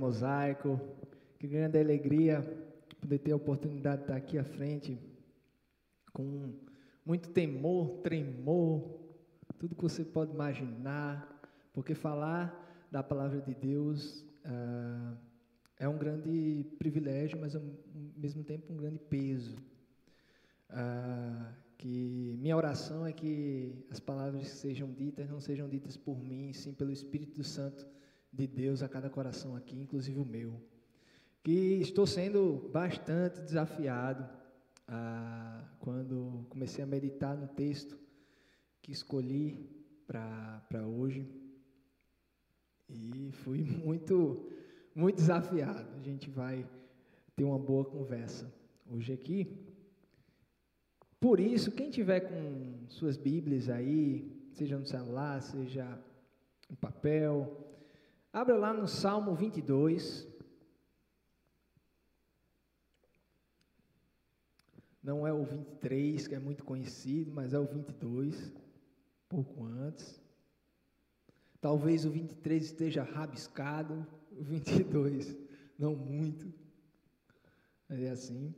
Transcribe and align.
Mosaico. 0.00 0.80
Que 1.38 1.46
grande 1.46 1.78
alegria 1.78 2.42
poder 3.00 3.18
ter 3.18 3.32
a 3.32 3.36
oportunidade 3.36 3.98
de 3.98 4.02
estar 4.04 4.16
aqui 4.16 4.38
à 4.38 4.44
frente 4.44 4.98
com 6.12 6.54
muito 7.04 7.30
temor, 7.30 7.98
tremor, 8.02 8.98
tudo 9.58 9.74
que 9.74 9.82
você 9.82 10.04
pode 10.04 10.32
imaginar, 10.32 11.40
porque 11.72 11.94
falar 11.94 12.88
da 12.90 13.02
palavra 13.02 13.40
de 13.40 13.54
Deus 13.54 14.24
ah, 14.44 15.14
é 15.78 15.88
um 15.88 15.96
grande 15.96 16.66
privilégio, 16.78 17.38
mas 17.40 17.54
ao 17.54 17.62
mesmo 18.16 18.42
tempo 18.44 18.72
um 18.72 18.76
grande 18.76 18.98
peso. 18.98 19.56
Ah, 20.68 21.52
que 21.78 22.36
minha 22.38 22.56
oração 22.56 23.06
é 23.06 23.12
que 23.12 23.86
as 23.90 23.98
palavras 23.98 24.42
que 24.42 24.56
sejam 24.56 24.92
ditas 24.92 25.30
não 25.30 25.40
sejam 25.40 25.68
ditas 25.68 25.96
por 25.96 26.22
mim, 26.22 26.52
sim 26.52 26.74
pelo 26.74 26.92
Espírito 26.92 27.42
Santo 27.42 27.86
de 28.32 28.46
Deus 28.46 28.82
a 28.82 28.88
cada 28.88 29.10
coração 29.10 29.56
aqui, 29.56 29.80
inclusive 29.80 30.18
o 30.20 30.24
meu. 30.24 30.60
Que 31.42 31.80
estou 31.80 32.06
sendo 32.06 32.68
bastante 32.72 33.40
desafiado 33.40 34.28
ah, 34.86 35.64
quando 35.78 36.46
comecei 36.48 36.84
a 36.84 36.86
meditar 36.86 37.36
no 37.36 37.48
texto 37.48 37.98
que 38.82 38.92
escolhi 38.92 39.68
para 40.06 40.86
hoje. 40.86 41.26
E 42.88 43.30
fui 43.32 43.62
muito, 43.84 44.48
muito 44.94 45.16
desafiado. 45.16 45.88
A 45.96 46.02
gente 46.02 46.28
vai 46.28 46.68
ter 47.34 47.44
uma 47.44 47.58
boa 47.58 47.84
conversa 47.84 48.52
hoje 48.86 49.12
aqui. 49.12 49.56
Por 51.18 51.38
isso, 51.38 51.70
quem 51.70 51.90
tiver 51.90 52.20
com 52.20 52.86
suas 52.88 53.16
Bíblias 53.16 53.68
aí, 53.68 54.48
seja 54.52 54.78
no 54.78 54.86
celular, 54.86 55.42
seja 55.42 55.98
em 56.70 56.74
papel, 56.74 57.69
abra 58.32 58.56
lá 58.56 58.72
no 58.72 58.86
Salmo 58.86 59.34
22. 59.34 60.28
Não 65.02 65.26
é 65.26 65.32
o 65.32 65.44
23, 65.44 66.28
que 66.28 66.34
é 66.34 66.38
muito 66.38 66.64
conhecido, 66.64 67.32
mas 67.32 67.54
é 67.54 67.58
o 67.58 67.64
22, 67.64 68.52
pouco 69.28 69.64
antes. 69.64 70.20
Talvez 71.60 72.04
o 72.04 72.10
23 72.10 72.64
esteja 72.64 73.02
rabiscado, 73.02 74.06
o 74.32 74.42
22 74.42 75.36
não 75.78 75.96
muito. 75.96 76.52
Mas 77.88 78.00
é 78.00 78.10
assim. 78.10 78.54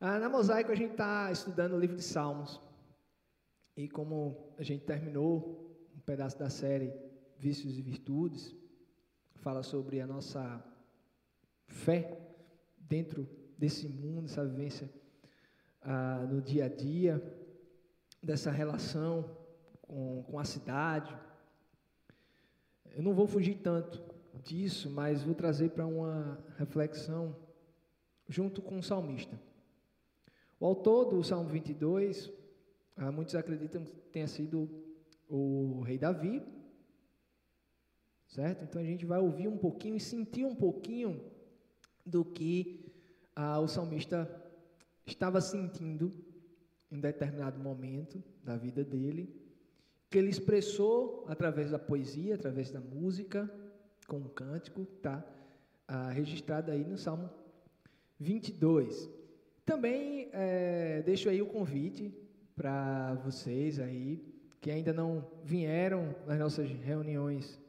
Ah, 0.00 0.18
na 0.18 0.28
Mosaico 0.28 0.72
a 0.72 0.74
gente 0.74 0.92
está 0.92 1.30
estudando 1.30 1.74
o 1.74 1.78
livro 1.78 1.96
de 1.96 2.02
Salmos. 2.02 2.60
E 3.76 3.88
como 3.88 4.52
a 4.58 4.62
gente 4.62 4.84
terminou 4.84 5.78
um 5.94 6.00
pedaço 6.00 6.38
da 6.38 6.50
série 6.50 6.92
Vícios 7.42 7.76
e 7.76 7.82
Virtudes, 7.82 8.54
fala 9.34 9.64
sobre 9.64 10.00
a 10.00 10.06
nossa 10.06 10.64
fé 11.66 12.16
dentro 12.78 13.28
desse 13.58 13.88
mundo, 13.88 14.26
essa 14.26 14.46
vivência 14.46 14.88
ah, 15.80 16.24
no 16.30 16.40
dia 16.40 16.66
a 16.66 16.68
dia, 16.68 17.20
dessa 18.22 18.52
relação 18.52 19.36
com, 19.80 20.22
com 20.22 20.38
a 20.38 20.44
cidade. 20.44 21.18
Eu 22.92 23.02
não 23.02 23.12
vou 23.12 23.26
fugir 23.26 23.56
tanto 23.56 24.00
disso, 24.44 24.88
mas 24.88 25.24
vou 25.24 25.34
trazer 25.34 25.70
para 25.70 25.84
uma 25.84 26.38
reflexão 26.56 27.34
junto 28.28 28.62
com 28.62 28.78
o 28.78 28.82
salmista. 28.84 29.36
O 30.60 30.66
autor 30.66 31.06
do 31.06 31.24
Salmo 31.24 31.48
22, 31.48 32.32
ah, 32.96 33.10
muitos 33.10 33.34
acreditam 33.34 33.84
que 33.84 33.96
tenha 34.12 34.28
sido 34.28 34.70
o 35.28 35.80
rei 35.80 35.98
Davi, 35.98 36.40
certo? 38.32 38.64
Então 38.64 38.80
a 38.80 38.84
gente 38.84 39.04
vai 39.04 39.20
ouvir 39.20 39.46
um 39.46 39.56
pouquinho 39.56 39.96
e 39.96 40.00
sentir 40.00 40.44
um 40.44 40.54
pouquinho 40.54 41.20
do 42.04 42.24
que 42.24 42.90
ah, 43.36 43.60
o 43.60 43.68
salmista 43.68 44.28
estava 45.06 45.40
sentindo 45.40 46.12
em 46.90 46.98
determinado 46.98 47.60
momento 47.60 48.22
da 48.42 48.56
vida 48.56 48.82
dele, 48.82 49.28
que 50.10 50.18
ele 50.18 50.30
expressou 50.30 51.24
através 51.28 51.70
da 51.70 51.78
poesia, 51.78 52.34
através 52.34 52.70
da 52.70 52.80
música, 52.80 53.50
com 54.06 54.16
um 54.16 54.28
cântico, 54.28 54.84
tá? 55.02 55.24
Ah, 55.86 56.10
registrado 56.10 56.70
aí 56.70 56.84
no 56.84 56.96
Salmo 56.96 57.28
22. 58.18 59.10
Também 59.64 60.30
é, 60.32 61.02
deixo 61.02 61.28
aí 61.28 61.40
o 61.42 61.46
convite 61.46 62.12
para 62.56 63.14
vocês 63.24 63.78
aí 63.78 64.22
que 64.60 64.70
ainda 64.70 64.92
não 64.92 65.28
vieram 65.44 66.14
nas 66.26 66.38
nossas 66.38 66.70
reuniões 66.70 67.61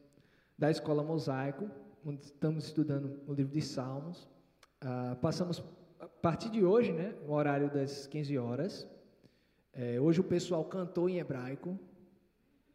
da 0.64 0.72
Escola 0.72 1.04
Mosaico, 1.04 1.70
onde 2.06 2.24
estamos 2.24 2.64
estudando 2.64 3.20
o 3.28 3.34
livro 3.34 3.52
de 3.52 3.62
Salmos. 3.62 4.30
Ah, 4.80 5.18
passamos 5.22 5.62
a 6.00 6.08
partir 6.08 6.50
de 6.50 6.64
hoje, 6.64 6.94
né, 6.94 7.14
no 7.28 7.34
horário 7.34 7.70
das 7.70 8.08
15 8.08 8.38
horas. 8.38 8.88
É, 9.74 10.00
hoje 10.00 10.22
o 10.22 10.24
pessoal 10.24 10.64
cantou 10.64 11.10
em 11.10 11.20
hebraico. 11.20 11.78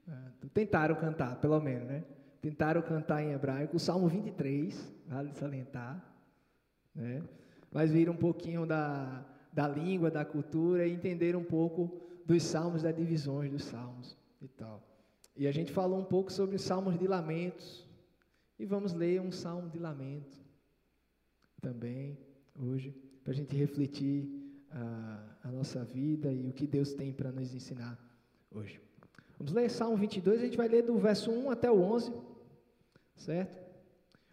Ah, 0.06 0.30
tentaram 0.52 0.96
cantar, 0.96 1.40
pelo 1.40 1.58
menos, 1.62 1.88
né? 1.88 2.04
Tentaram 2.42 2.82
cantar 2.82 3.22
em 3.22 3.32
hebraico. 3.32 3.76
O 3.76 3.80
Salmo 3.80 4.06
23, 4.06 4.94
vale 5.06 5.32
salientar. 5.32 6.04
Né? 6.94 7.22
mas 7.72 7.90
viram 7.90 8.12
um 8.12 8.16
pouquinho 8.16 8.66
da, 8.66 9.24
da 9.50 9.66
língua, 9.66 10.10
da 10.10 10.26
cultura 10.26 10.86
e 10.86 10.92
entenderam 10.92 11.40
um 11.40 11.44
pouco 11.44 11.90
dos 12.26 12.42
salmos, 12.42 12.82
das 12.82 12.94
divisões 12.94 13.50
dos 13.50 13.64
salmos 13.64 14.14
e 14.42 14.48
tal. 14.48 14.82
E 15.38 15.46
a 15.46 15.52
gente 15.52 15.70
falou 15.70 16.00
um 16.00 16.04
pouco 16.04 16.32
sobre 16.32 16.56
os 16.56 16.62
salmos 16.62 16.98
de 16.98 17.06
lamentos. 17.06 17.86
E 18.58 18.66
vamos 18.66 18.92
ler 18.92 19.20
um 19.20 19.30
salmo 19.30 19.70
de 19.70 19.78
lamento 19.78 20.36
também 21.62 22.18
hoje, 22.60 22.90
para 23.22 23.32
a 23.32 23.36
gente 23.36 23.54
refletir 23.54 24.28
a, 24.68 25.36
a 25.44 25.52
nossa 25.52 25.84
vida 25.84 26.32
e 26.32 26.48
o 26.48 26.52
que 26.52 26.66
Deus 26.66 26.92
tem 26.92 27.12
para 27.12 27.30
nos 27.30 27.54
ensinar 27.54 27.96
hoje. 28.50 28.80
Vamos 29.38 29.52
ler 29.52 29.70
Salmo 29.70 29.96
22, 29.96 30.40
a 30.40 30.44
gente 30.44 30.56
vai 30.56 30.66
ler 30.66 30.82
do 30.82 30.98
verso 30.98 31.30
1 31.30 31.50
até 31.52 31.70
o 31.70 31.80
11, 31.80 32.12
certo? 33.14 33.62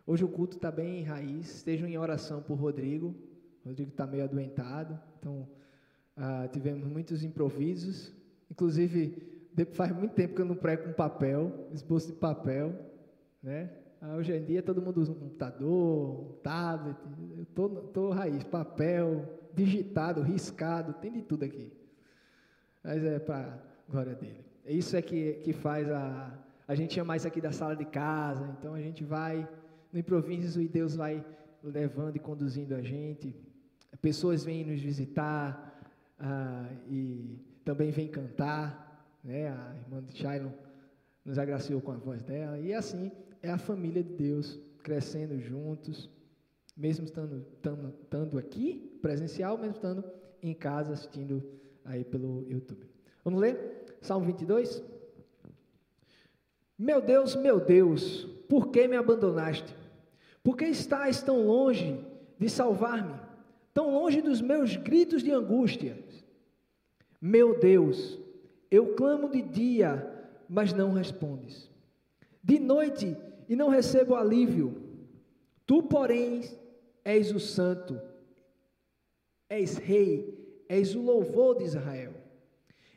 Hoje 0.07 0.24
o 0.24 0.28
culto 0.28 0.56
está 0.57 0.72
bem 0.72 1.02
em 1.02 1.04
raiz. 1.04 1.57
Estejam 1.57 1.88
em 1.88 2.00
oração 2.00 2.42
por 2.42 2.56
Rodrigo. 2.56 3.16
Rodrigo 3.63 3.92
está 3.92 4.07
meio 4.07 4.24
adoentado. 4.24 5.00
Então, 5.19 5.48
ah, 6.16 6.48
tivemos 6.48 6.88
muitos 6.88 7.24
improvisos. 7.24 8.12
Inclusive, 8.50 9.34
faz 9.74 9.92
muito 9.92 10.13
tempo 10.13 10.36
que 10.36 10.42
eu 10.42 10.46
não 10.46 10.56
prego 10.56 10.84
com 10.84 10.94
papel, 10.94 11.69
esboço 11.72 12.07
de 12.07 12.13
papel. 12.13 12.74
Né? 13.42 13.69
Ah, 14.02 14.16
hoje 14.16 14.34
em 14.34 14.44
dia 14.44 14.62
todo 14.62 14.81
mundo 14.81 15.00
usa 15.00 15.12
um 15.12 15.16
computador, 15.16 16.19
um 16.19 16.34
tablet. 16.44 16.98
Eu 17.38 17.44
estou 17.44 17.69
tô, 17.69 18.10
raiz, 18.10 18.44
papel, 18.44 19.50
digitado, 19.54 20.22
riscado, 20.22 20.94
tem 20.94 21.12
de 21.12 21.22
tudo 21.22 21.46
aqui. 21.46 21.72
Mas 22.84 23.04
é 23.04 23.19
para 23.19 23.63
glória 23.90 24.13
dele. 24.13 24.46
Isso 24.66 24.98
é 24.98 25.02
que, 25.02 25.34
que 25.44 25.54
faz 25.54 25.90
a. 25.90 26.38
A 26.68 26.74
gente 26.74 26.96
chama 26.96 27.16
isso 27.16 27.28
aqui 27.28 27.40
da 27.40 27.52
sala 27.52 27.75
de 27.75 27.86
casa, 27.86 28.56
então 28.57 28.74
a 28.74 28.81
gente 28.81 29.04
vai 29.04 29.48
no 29.94 30.00
improviso 30.00 30.60
e 30.62 30.68
Deus 30.68 30.96
vai 30.96 31.24
levando 31.63 32.16
e 32.16 32.19
conduzindo 32.19 32.75
a 32.75 32.81
gente. 32.81 33.36
Pessoas 34.02 34.44
vêm 34.44 34.66
nos 34.66 34.81
visitar 34.81 35.80
ah, 36.19 36.68
e 36.88 37.40
também 37.63 37.92
vêm 37.92 38.07
cantar, 38.07 38.84
né? 39.25 39.50
A 39.50 39.75
irmã 39.75 40.04
de 40.04 40.16
Shailon 40.16 40.51
nos 41.25 41.39
agraciou 41.39 41.81
com 41.81 41.92
a 41.92 41.98
voz 41.98 42.22
dela 42.22 42.60
e 42.60 42.74
assim 42.74 43.12
é 43.42 43.50
a 43.50 43.57
família 43.57 44.04
de 44.04 44.13
Deus 44.13 44.60
crescendo 44.83 45.39
juntos, 45.39 46.10
mesmo 46.77 47.06
estando, 47.06 47.45
estando, 47.56 47.94
estando 48.04 48.38
aqui 48.38 48.98
presencial, 49.01 49.57
mesmo 49.57 49.74
estando 49.74 50.04
em 50.42 50.54
casa 50.54 50.94
assistindo 50.94 51.44
aí 51.83 52.04
pelo 52.06 52.45
YouTube. 52.48 52.88
Vamos 53.24 53.42
ler? 53.42 53.98
Salmo 54.01 54.27
22. 54.27 54.83
Meu 56.78 57.01
Deus, 57.01 57.36
meu 57.36 57.60
Deus, 57.60 58.25
por 58.48 58.69
que 58.69 58.88
me 58.88 58.95
abandonaste? 58.95 59.75
Por 60.44 60.56
que 60.56 60.66
estás 60.66 61.24
tão 61.24 61.48
longe 61.48 62.00
de 62.38 62.48
salvar-me? 62.50 63.19
Tão 63.74 63.92
longe 63.92 64.21
dos 64.21 64.42
meus 64.42 64.75
gritos 64.75 65.24
de 65.24 65.31
angústia? 65.31 65.98
Meu 67.19 67.57
Deus, 67.60 68.19
eu 68.75 68.95
clamo 68.95 69.30
de 69.30 69.42
dia, 69.42 70.12
mas 70.48 70.74
não 70.74 70.94
respondes. 70.94 71.69
De 72.44 72.60
noite 72.60 73.16
e 73.48 73.56
não 73.56 73.69
recebo 73.69 74.16
alívio. 74.16 74.83
Tu, 75.66 75.81
porém, 75.83 76.42
és 77.04 77.31
o 77.31 77.39
santo, 77.39 78.00
és 79.50 79.77
rei, 79.77 80.63
és 80.68 80.95
o 80.95 81.01
louvor 81.01 81.57
de 81.57 81.63
Israel. 81.63 82.13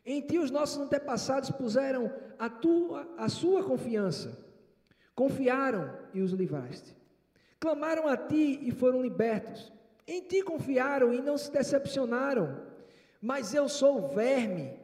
Em 0.04 0.20
ti 0.22 0.38
os 0.38 0.50
nossos 0.50 0.78
antepassados 0.78 1.50
puseram 1.50 2.10
a 2.38 2.48
tua 2.48 3.06
a 3.16 3.28
sua 3.28 3.62
confiança. 3.62 4.38
Confiaram 5.14 5.92
e 6.14 6.22
os 6.22 6.32
livraste. 6.32 6.96
Clamaram 7.60 8.06
a 8.06 8.16
ti 8.16 8.58
e 8.62 8.70
foram 8.70 9.02
libertos. 9.02 9.72
Em 10.06 10.22
ti 10.22 10.42
confiaram 10.42 11.12
e 11.12 11.20
não 11.20 11.36
se 11.36 11.50
decepcionaram. 11.50 12.62
Mas 13.20 13.52
eu 13.52 13.68
sou 13.68 14.08
verme 14.08 14.77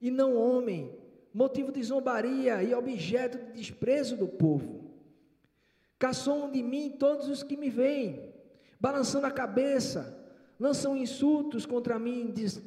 e 0.00 0.10
não 0.10 0.36
homem, 0.36 0.96
motivo 1.32 1.70
de 1.70 1.82
zombaria 1.82 2.62
e 2.62 2.74
objeto 2.74 3.38
de 3.38 3.52
desprezo 3.52 4.16
do 4.16 4.26
povo. 4.26 4.90
Caçam 5.98 6.50
de 6.50 6.62
mim 6.62 6.96
todos 6.98 7.28
os 7.28 7.42
que 7.42 7.56
me 7.56 7.68
veem, 7.68 8.32
balançando 8.80 9.26
a 9.26 9.30
cabeça, 9.30 10.18
lançam 10.58 10.96
insultos 10.96 11.66
contra 11.66 11.98
mim, 11.98 12.32
diz, 12.32 12.62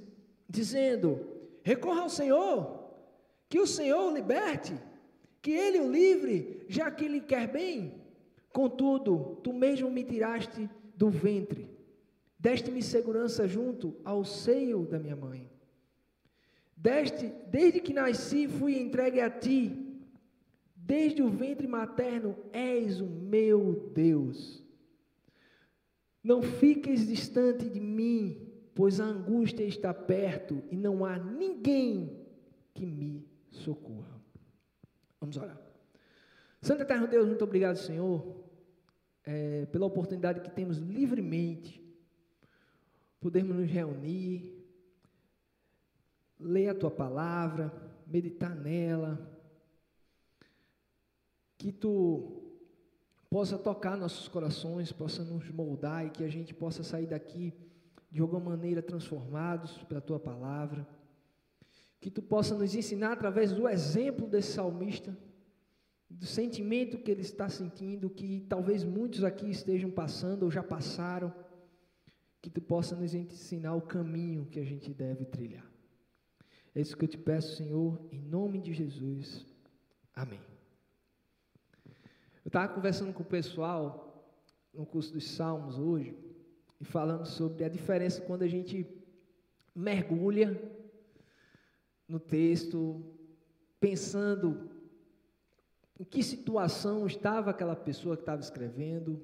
dizendo: 0.47 1.19
Recorra 1.63 2.01
ao 2.01 2.09
Senhor, 2.09 2.91
que 3.49 3.59
o 3.59 3.67
Senhor 3.67 4.11
o 4.11 4.13
liberte, 4.13 4.73
que 5.41 5.51
ele 5.51 5.79
o 5.79 5.91
livre, 5.91 6.63
já 6.67 6.91
que 6.91 7.05
ele 7.05 7.21
quer 7.21 7.47
bem. 7.47 8.01
Contudo, 8.51 9.39
tu 9.43 9.51
mesmo 9.51 9.89
me 9.89 10.03
tiraste 10.03 10.69
do 10.95 11.09
ventre, 11.09 11.67
deste-me 12.37 12.83
segurança 12.83 13.47
junto 13.47 13.95
ao 14.05 14.23
seio 14.23 14.85
da 14.85 14.99
minha 14.99 15.15
mãe. 15.15 15.49
Deste, 16.83 17.33
desde 17.49 17.79
que 17.79 17.93
nasci, 17.93 18.45
fui 18.45 18.77
entregue 18.77 19.21
a 19.21 19.29
ti. 19.29 20.01
Desde 20.75 21.23
o 21.23 21.29
ventre 21.29 21.65
materno, 21.65 22.35
és 22.51 22.99
o 22.99 23.05
meu 23.05 23.89
Deus. 23.95 24.61
Não 26.21 26.41
fiques 26.41 27.07
distante 27.07 27.69
de 27.69 27.79
mim, 27.79 28.49
pois 28.75 28.99
a 28.99 29.05
angústia 29.05 29.63
está 29.63 29.93
perto 29.93 30.61
e 30.69 30.75
não 30.75 31.05
há 31.05 31.17
ninguém 31.17 32.27
que 32.73 32.85
me 32.85 33.25
socorra. 33.49 34.21
Vamos 35.21 35.37
orar. 35.37 35.57
Santo 36.61 36.81
Eterno 36.81 37.07
Deus, 37.07 37.25
muito 37.25 37.45
obrigado, 37.45 37.77
Senhor, 37.77 38.43
é, 39.23 39.65
pela 39.67 39.85
oportunidade 39.85 40.41
que 40.41 40.51
temos 40.51 40.79
livremente 40.79 41.81
podermos 43.21 43.55
nos 43.55 43.71
reunir, 43.71 44.62
ler 46.43 46.69
a 46.69 46.75
tua 46.75 46.91
palavra, 46.91 47.73
meditar 48.05 48.55
nela, 48.55 49.19
que 51.57 51.71
tu 51.71 52.43
possa 53.29 53.57
tocar 53.57 53.97
nossos 53.97 54.27
corações, 54.27 54.91
possa 54.91 55.23
nos 55.23 55.49
moldar 55.49 56.05
e 56.05 56.09
que 56.11 56.23
a 56.23 56.29
gente 56.29 56.53
possa 56.53 56.83
sair 56.83 57.07
daqui 57.07 57.53
de 58.11 58.21
alguma 58.21 58.51
maneira 58.51 58.81
transformados 58.81 59.81
pela 59.85 59.99
tua 59.99 60.19
palavra. 60.19 60.87
Que 61.99 62.11
tu 62.11 62.21
possa 62.21 62.53
nos 62.53 62.75
ensinar 62.75 63.13
através 63.13 63.51
do 63.51 63.67
exemplo 63.67 64.27
desse 64.27 64.51
salmista, 64.53 65.17
do 66.07 66.25
sentimento 66.25 66.99
que 66.99 67.09
ele 67.09 67.21
está 67.21 67.49
sentindo, 67.49 68.09
que 68.09 68.41
talvez 68.41 68.83
muitos 68.83 69.23
aqui 69.23 69.49
estejam 69.49 69.89
passando 69.89 70.43
ou 70.43 70.51
já 70.51 70.61
passaram, 70.61 71.33
que 72.39 72.49
tu 72.49 72.61
possa 72.61 72.95
nos 72.95 73.15
ensinar 73.15 73.73
o 73.73 73.81
caminho 73.81 74.45
que 74.45 74.59
a 74.59 74.65
gente 74.65 74.93
deve 74.93 75.25
trilhar. 75.25 75.72
É 76.75 76.81
isso 76.81 76.97
que 76.97 77.05
eu 77.05 77.07
te 77.07 77.17
peço, 77.17 77.55
Senhor, 77.55 78.01
em 78.11 78.19
nome 78.19 78.59
de 78.59 78.73
Jesus. 78.73 79.45
Amém. 80.15 80.39
Eu 82.43 82.47
estava 82.47 82.73
conversando 82.73 83.13
com 83.13 83.21
o 83.21 83.25
pessoal 83.25 84.33
no 84.73 84.85
curso 84.85 85.13
dos 85.13 85.29
Salmos 85.29 85.77
hoje, 85.77 86.17
e 86.81 86.85
falando 86.85 87.25
sobre 87.25 87.63
a 87.63 87.69
diferença 87.69 88.21
quando 88.21 88.41
a 88.41 88.47
gente 88.47 88.87
mergulha 89.75 90.59
no 92.07 92.19
texto, 92.19 93.05
pensando 93.79 94.71
em 95.99 96.03
que 96.03 96.23
situação 96.23 97.05
estava 97.05 97.51
aquela 97.51 97.75
pessoa 97.75 98.15
que 98.15 98.23
estava 98.23 98.41
escrevendo, 98.41 99.21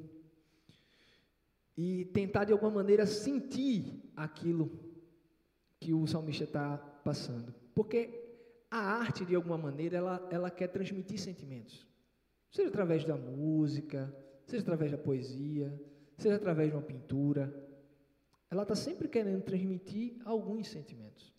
e 1.75 2.05
tentar 2.05 2.43
de 2.43 2.51
alguma 2.51 2.71
maneira 2.71 3.07
sentir 3.07 4.03
aquilo 4.15 4.88
que 5.79 5.93
o 5.93 6.05
salmista 6.05 6.43
está 6.43 6.77
passando. 6.77 7.53
Porque 7.73 8.29
a 8.69 8.77
arte, 8.77 9.25
de 9.25 9.35
alguma 9.35 9.57
maneira, 9.57 9.97
ela, 9.97 10.27
ela 10.31 10.51
quer 10.51 10.67
transmitir 10.67 11.19
sentimentos. 11.19 11.87
Seja 12.51 12.69
através 12.69 13.05
da 13.05 13.15
música, 13.15 14.13
seja 14.45 14.61
através 14.61 14.91
da 14.91 14.97
poesia, 14.97 15.73
seja 16.17 16.35
através 16.35 16.69
de 16.69 16.75
uma 16.75 16.83
pintura. 16.83 17.53
Ela 18.49 18.63
está 18.63 18.75
sempre 18.75 19.07
querendo 19.07 19.43
transmitir 19.43 20.19
alguns 20.25 20.67
sentimentos. 20.67 21.33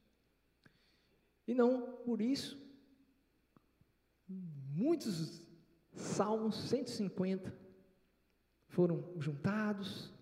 E 1.47 1.55
não 1.55 1.99
por 2.05 2.21
isso, 2.21 2.57
muitos 4.29 5.45
salmos, 5.93 6.57
150, 6.69 7.53
foram 8.69 9.13
juntados, 9.19 10.13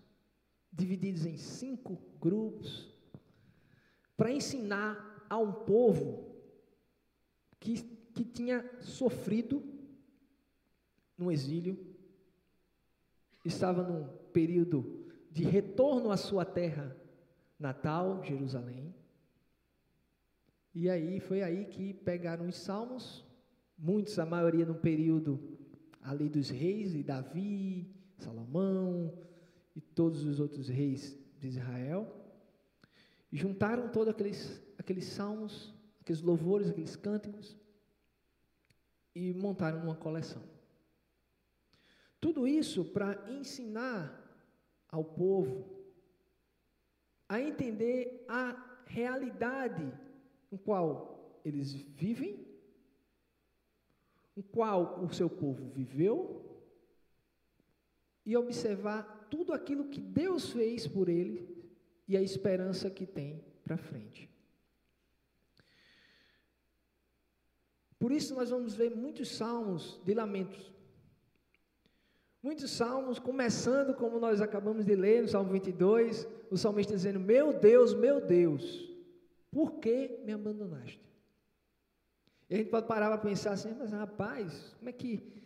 divididos 0.71 1.25
em 1.25 1.37
cinco 1.37 2.01
grupos, 2.19 2.88
para 4.19 4.33
ensinar 4.33 5.25
a 5.29 5.37
um 5.37 5.53
povo 5.53 6.35
que, 7.57 7.81
que 8.13 8.25
tinha 8.25 8.69
sofrido 8.81 9.63
no 11.17 11.31
exílio, 11.31 11.79
estava 13.45 13.81
num 13.81 14.05
período 14.33 15.07
de 15.31 15.45
retorno 15.45 16.11
à 16.11 16.17
sua 16.17 16.43
terra 16.43 16.93
natal, 17.57 18.21
Jerusalém. 18.21 18.93
E 20.75 20.89
aí 20.89 21.21
foi 21.21 21.41
aí 21.41 21.63
que 21.63 21.93
pegaram 21.93 22.49
os 22.49 22.57
salmos, 22.57 23.25
muitos, 23.77 24.19
a 24.19 24.25
maioria 24.25 24.65
no 24.65 24.75
período 24.75 25.57
ali 26.01 26.27
dos 26.27 26.49
reis 26.49 26.93
e 26.93 27.03
Davi, 27.03 27.89
Salomão 28.17 29.17
e 29.73 29.79
todos 29.79 30.25
os 30.25 30.41
outros 30.41 30.67
reis 30.67 31.17
de 31.39 31.47
Israel. 31.47 32.18
Juntaram 33.31 33.89
todos 33.89 34.09
aqueles, 34.09 34.61
aqueles 34.77 35.05
salmos, 35.05 35.73
aqueles 36.01 36.21
louvores, 36.21 36.69
aqueles 36.69 36.95
cânticos, 36.95 37.55
e 39.13 39.33
montaram 39.33 39.83
uma 39.83 39.95
coleção. 39.95 40.41
Tudo 42.19 42.47
isso 42.47 42.85
para 42.85 43.31
ensinar 43.31 44.25
ao 44.89 45.03
povo 45.03 45.77
a 47.27 47.39
entender 47.39 48.25
a 48.27 48.81
realidade 48.87 49.93
no 50.49 50.57
qual 50.57 51.39
eles 51.45 51.73
vivem, 51.73 52.47
no 54.35 54.41
qual 54.41 54.99
o 55.03 55.13
seu 55.13 55.29
povo 55.29 55.69
viveu, 55.69 56.45
e 58.25 58.35
observar 58.35 59.27
tudo 59.29 59.53
aquilo 59.53 59.89
que 59.89 59.99
Deus 59.99 60.51
fez 60.51 60.87
por 60.87 61.07
ele 61.07 61.58
e 62.09 62.17
a 62.17 62.21
esperança 62.21 62.89
que 62.89 63.05
tem 63.05 63.39
para 63.63 63.77
frente. 63.77 64.27
Por 67.99 68.11
isso 68.11 68.33
nós 68.33 68.49
vamos 68.49 68.73
ver 68.73 68.89
muitos 68.89 69.29
salmos 69.29 70.01
de 70.03 70.15
lamentos. 70.15 70.73
Muitos 72.41 72.71
salmos, 72.71 73.19
começando 73.19 73.93
como 73.93 74.19
nós 74.19 74.41
acabamos 74.41 74.85
de 74.85 74.95
ler 74.95 75.21
no 75.21 75.27
Salmo 75.27 75.51
22, 75.51 76.27
o 76.49 76.57
salmista 76.57 76.95
dizendo: 76.95 77.19
Meu 77.19 77.53
Deus, 77.53 77.93
meu 77.93 78.19
Deus, 78.19 78.89
por 79.51 79.73
que 79.73 80.19
me 80.23 80.31
abandonaste? 80.31 81.07
E 82.49 82.55
a 82.55 82.57
gente 82.57 82.69
pode 82.69 82.87
parar 82.87 83.09
para 83.09 83.17
pensar 83.19 83.51
assim, 83.51 83.75
mas 83.77 83.91
rapaz, 83.91 84.73
como 84.79 84.89
é 84.89 84.93
que 84.93 85.38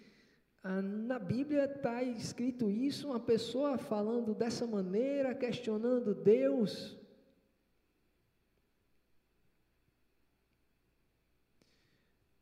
na 0.63 1.19
Bíblia 1.19 1.65
está 1.65 2.01
escrito 2.01 2.71
isso, 2.71 3.09
uma 3.09 3.19
pessoa 3.19 3.77
falando 3.77 4.33
dessa 4.33 4.65
maneira, 4.65 5.35
questionando 5.35 6.15
Deus. 6.15 6.97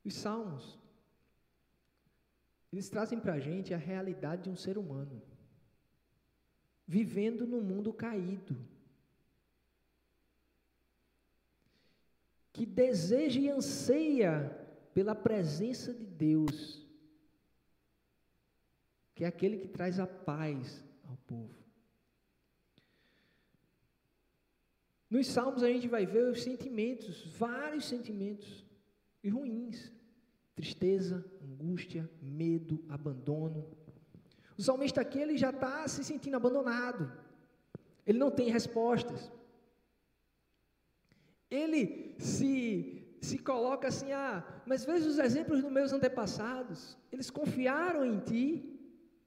Os 0.05 0.13
salmos, 0.13 0.77
eles 2.71 2.89
trazem 2.89 3.19
para 3.19 3.33
a 3.33 3.39
gente 3.39 3.73
a 3.73 3.77
realidade 3.77 4.43
de 4.43 4.49
um 4.51 4.55
ser 4.55 4.77
humano, 4.77 5.19
vivendo 6.87 7.47
no 7.47 7.59
mundo 7.59 7.91
caído, 7.91 8.55
que 12.53 12.67
deseja 12.67 13.39
e 13.39 13.49
anseia 13.49 14.57
pela 14.93 15.15
presença 15.15 15.91
de 15.91 16.05
Deus 16.05 16.80
que 19.21 19.25
é 19.25 19.27
aquele 19.27 19.59
que 19.59 19.67
traz 19.67 19.99
a 19.99 20.07
paz 20.07 20.83
ao 21.07 21.15
povo. 21.27 21.55
Nos 25.07 25.27
Salmos 25.27 25.61
a 25.61 25.67
gente 25.67 25.87
vai 25.87 26.07
ver 26.07 26.23
os 26.27 26.41
sentimentos, 26.41 27.27
vários 27.37 27.85
sentimentos, 27.85 28.65
e 29.23 29.29
ruins: 29.29 29.93
tristeza, 30.55 31.23
angústia, 31.39 32.09
medo, 32.19 32.83
abandono. 32.89 33.69
O 34.57 34.63
salmista 34.63 35.01
aqui 35.01 35.19
ele 35.19 35.37
já 35.37 35.51
está 35.51 35.87
se 35.87 36.03
sentindo 36.03 36.37
abandonado, 36.37 37.13
ele 38.07 38.17
não 38.17 38.31
tem 38.31 38.49
respostas. 38.49 39.31
Ele 41.47 42.15
se, 42.17 43.07
se 43.21 43.37
coloca 43.37 43.87
assim: 43.87 44.13
ah, 44.13 44.43
mas 44.65 44.83
veja 44.83 45.07
os 45.07 45.19
exemplos 45.19 45.61
dos 45.61 45.71
meus 45.71 45.93
antepassados, 45.93 46.97
eles 47.11 47.29
confiaram 47.29 48.03
em 48.03 48.17
ti, 48.17 48.80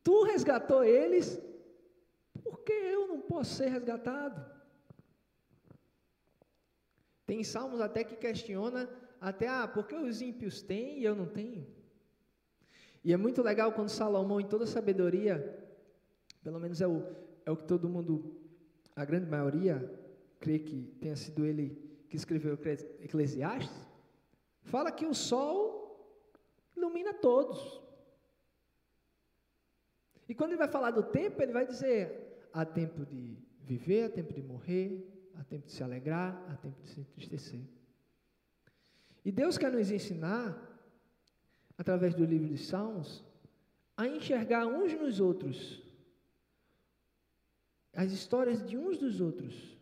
Tu 0.05 0.23
resgatou 0.25 0.85
eles, 0.85 1.41
por 2.43 2.61
que 2.61 2.73
eu 2.73 3.09
não 3.09 3.21
posso 3.21 3.55
ser 3.55 3.69
resgatado? 3.69 4.45
Tem 7.27 7.43
salmos 7.43 7.81
até 7.81 8.05
que 8.05 8.15
questiona 8.15 8.89
até, 9.19 9.49
ah, 9.49 9.67
por 9.67 9.87
que 9.87 9.95
os 9.95 10.21
ímpios 10.21 10.61
têm 10.61 10.99
e 10.99 11.05
eu 11.05 11.15
não 11.15 11.27
tenho? 11.27 11.67
E 13.03 13.13
é 13.13 13.17
muito 13.17 13.43
legal 13.43 13.73
quando 13.73 13.89
Salomão, 13.89 14.39
em 14.39 14.47
toda 14.47 14.67
sabedoria, 14.67 15.59
pelo 16.43 16.61
menos 16.61 16.83
é 16.83 16.87
o, 16.87 17.03
é 17.47 17.51
o 17.51 17.57
que 17.57 17.65
todo 17.65 17.89
mundo, 17.89 18.37
a 18.95 19.05
grande 19.07 19.31
maioria, 19.31 19.91
crê 20.39 20.59
que 20.59 20.83
tenha 21.01 21.17
sido 21.17 21.47
ele 21.47 21.83
que 22.11 22.17
escreveu 22.17 22.59
Eclesiastes, 23.01 23.89
fala 24.63 24.93
que 24.93 25.07
o 25.07 25.15
sol 25.15 26.21
ilumina 26.77 27.15
todos. 27.15 27.84
E 30.29 30.35
quando 30.35 30.51
ele 30.51 30.59
vai 30.59 30.69
falar 30.69 30.91
do 30.91 31.03
tempo, 31.03 31.43
ele 31.43 31.53
vai 31.53 31.67
dizer: 31.67 32.49
há 32.53 32.65
tempo 32.65 33.05
de 33.05 33.37
viver, 33.63 34.05
há 34.05 34.09
tempo 34.11 34.33
de 34.33 34.43
morrer, 34.43 35.31
há 35.35 35.45
tempo 35.45 35.67
de 35.67 35.73
se 35.73 35.83
alegrar, 35.83 36.43
há 36.49 36.57
tempo 36.57 36.81
de 36.83 36.89
se 36.89 37.01
entristecer. 37.01 37.65
E 39.25 39.33
Deus 39.33 39.57
quer 39.57 39.73
nos 39.73 39.91
ensinar, 39.91 40.57
através 41.79 42.15
do 42.15 42.25
livro 42.25 42.49
dos 42.49 42.67
Salmos, 42.67 43.25
a 43.97 44.07
enxergar 44.07 44.67
uns 44.67 44.93
nos 44.95 45.21
outros, 45.21 45.83
as 47.95 48.13
histórias 48.13 48.63
de 48.63 48.77
uns 48.77 48.99
dos 48.99 49.21
outros, 49.21 49.79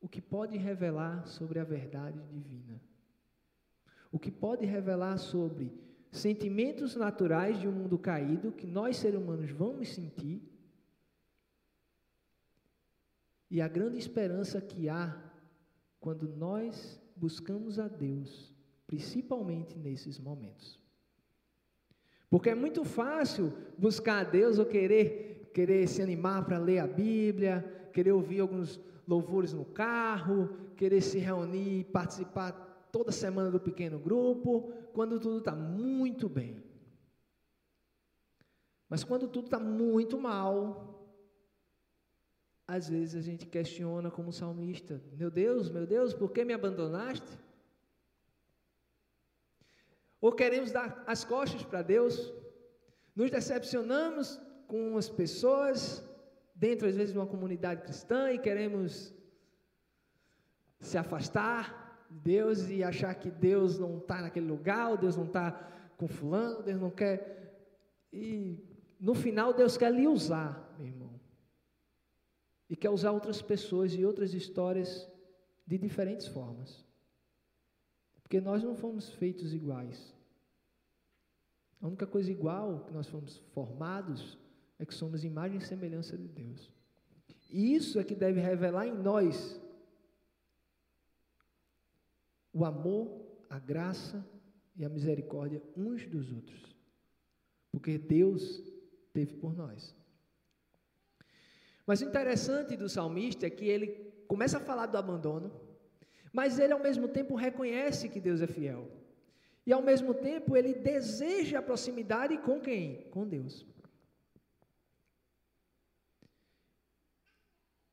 o 0.00 0.08
que 0.08 0.20
pode 0.20 0.56
revelar 0.56 1.26
sobre 1.26 1.58
a 1.58 1.64
verdade 1.64 2.20
divina, 2.28 2.80
o 4.10 4.18
que 4.18 4.30
pode 4.30 4.64
revelar 4.64 5.18
sobre 5.18 5.72
sentimentos 6.18 6.96
naturais 6.96 7.58
de 7.60 7.68
um 7.68 7.72
mundo 7.72 7.98
caído 7.98 8.52
que 8.52 8.66
nós 8.66 8.96
seres 8.96 9.20
humanos 9.20 9.50
vamos 9.50 9.94
sentir 9.94 10.42
e 13.50 13.60
a 13.60 13.68
grande 13.68 13.98
esperança 13.98 14.60
que 14.60 14.88
há 14.88 15.16
quando 16.00 16.28
nós 16.28 17.00
buscamos 17.16 17.78
a 17.78 17.88
Deus, 17.88 18.52
principalmente 18.86 19.78
nesses 19.78 20.18
momentos. 20.18 20.80
Porque 22.28 22.50
é 22.50 22.54
muito 22.54 22.84
fácil 22.84 23.52
buscar 23.78 24.26
a 24.26 24.28
Deus 24.28 24.58
ou 24.58 24.66
querer 24.66 25.36
querer 25.56 25.88
se 25.88 26.02
animar 26.02 26.44
para 26.44 26.58
ler 26.58 26.80
a 26.80 26.86
Bíblia, 26.86 27.64
querer 27.90 28.12
ouvir 28.12 28.40
alguns 28.40 28.78
louvores 29.08 29.54
no 29.54 29.64
carro, 29.64 30.50
querer 30.76 31.00
se 31.00 31.18
reunir, 31.18 31.84
participar 31.84 32.52
toda 32.92 33.12
semana 33.12 33.50
do 33.50 33.60
pequeno 33.60 33.98
grupo, 33.98 34.72
quando 34.92 35.20
tudo 35.20 35.38
está 35.38 35.52
muito 35.52 36.28
bem. 36.28 36.64
Mas 38.88 39.02
quando 39.02 39.28
tudo 39.28 39.46
está 39.46 39.58
muito 39.58 40.18
mal, 40.18 40.96
às 42.66 42.88
vezes 42.88 43.14
a 43.14 43.20
gente 43.20 43.46
questiona 43.46 44.10
como 44.10 44.32
salmista: 44.32 45.02
Meu 45.12 45.30
Deus, 45.30 45.68
meu 45.70 45.86
Deus, 45.86 46.14
por 46.14 46.30
que 46.30 46.44
me 46.44 46.52
abandonaste? 46.52 47.38
Ou 50.20 50.32
queremos 50.32 50.72
dar 50.72 51.04
as 51.06 51.24
costas 51.24 51.62
para 51.64 51.82
Deus, 51.82 52.32
nos 53.14 53.30
decepcionamos 53.30 54.40
com 54.66 54.96
as 54.96 55.08
pessoas, 55.08 56.02
dentro 56.54 56.88
às 56.88 56.96
vezes 56.96 57.12
de 57.12 57.18
uma 57.18 57.26
comunidade 57.26 57.82
cristã, 57.82 58.32
e 58.32 58.38
queremos 58.38 59.14
se 60.80 60.96
afastar 60.98 61.85
Deus 62.10 62.68
e 62.68 62.82
achar 62.82 63.14
que 63.14 63.30
Deus 63.30 63.78
não 63.78 63.98
está 63.98 64.22
naquele 64.22 64.46
lugar, 64.46 64.90
ou 64.90 64.96
Deus 64.96 65.16
não 65.16 65.26
está 65.26 65.52
com 65.96 66.06
fulano, 66.06 66.62
Deus 66.62 66.80
não 66.80 66.90
quer. 66.90 67.66
E 68.12 68.58
no 69.00 69.14
final 69.14 69.52
Deus 69.52 69.76
quer 69.76 69.92
lhe 69.92 70.06
usar, 70.06 70.74
meu 70.78 70.86
irmão 70.86 71.16
e 72.68 72.76
quer 72.76 72.90
usar 72.90 73.12
outras 73.12 73.40
pessoas 73.40 73.94
e 73.94 74.04
outras 74.04 74.34
histórias 74.34 75.08
de 75.66 75.78
diferentes 75.78 76.26
formas. 76.26 76.84
Porque 78.22 78.40
nós 78.40 78.62
não 78.62 78.74
fomos 78.74 79.08
feitos 79.10 79.54
iguais. 79.54 80.14
A 81.80 81.86
única 81.86 82.06
coisa 82.06 82.30
igual 82.30 82.80
que 82.80 82.92
nós 82.92 83.06
fomos 83.06 83.38
formados 83.52 84.36
é 84.78 84.84
que 84.84 84.94
somos 84.94 85.24
imagem 85.24 85.58
e 85.58 85.64
semelhança 85.64 86.16
de 86.16 86.26
Deus. 86.26 86.72
E 87.48 87.74
isso 87.74 88.00
é 88.00 88.04
que 88.04 88.14
deve 88.14 88.40
revelar 88.40 88.86
em 88.86 88.94
nós 88.94 89.60
o 92.56 92.64
amor, 92.64 93.04
a 93.50 93.58
graça 93.58 94.26
e 94.74 94.82
a 94.82 94.88
misericórdia 94.88 95.62
uns 95.76 96.06
dos 96.06 96.32
outros. 96.32 96.74
Porque 97.70 97.98
Deus 97.98 98.62
teve 99.12 99.34
por 99.34 99.54
nós. 99.54 99.94
Mas 101.86 102.00
o 102.00 102.06
interessante 102.06 102.74
do 102.74 102.88
salmista 102.88 103.46
é 103.46 103.50
que 103.50 103.66
ele 103.66 103.88
começa 104.26 104.56
a 104.56 104.60
falar 104.68 104.86
do 104.86 104.96
abandono, 104.96 105.52
mas 106.32 106.58
ele 106.58 106.72
ao 106.72 106.82
mesmo 106.82 107.08
tempo 107.08 107.34
reconhece 107.34 108.08
que 108.08 108.20
Deus 108.20 108.40
é 108.40 108.46
fiel. 108.46 108.90
E 109.66 109.72
ao 109.72 109.82
mesmo 109.82 110.14
tempo 110.14 110.56
ele 110.56 110.72
deseja 110.72 111.58
a 111.58 111.62
proximidade 111.62 112.38
com 112.38 112.58
quem? 112.58 113.02
Com 113.10 113.28
Deus. 113.28 113.66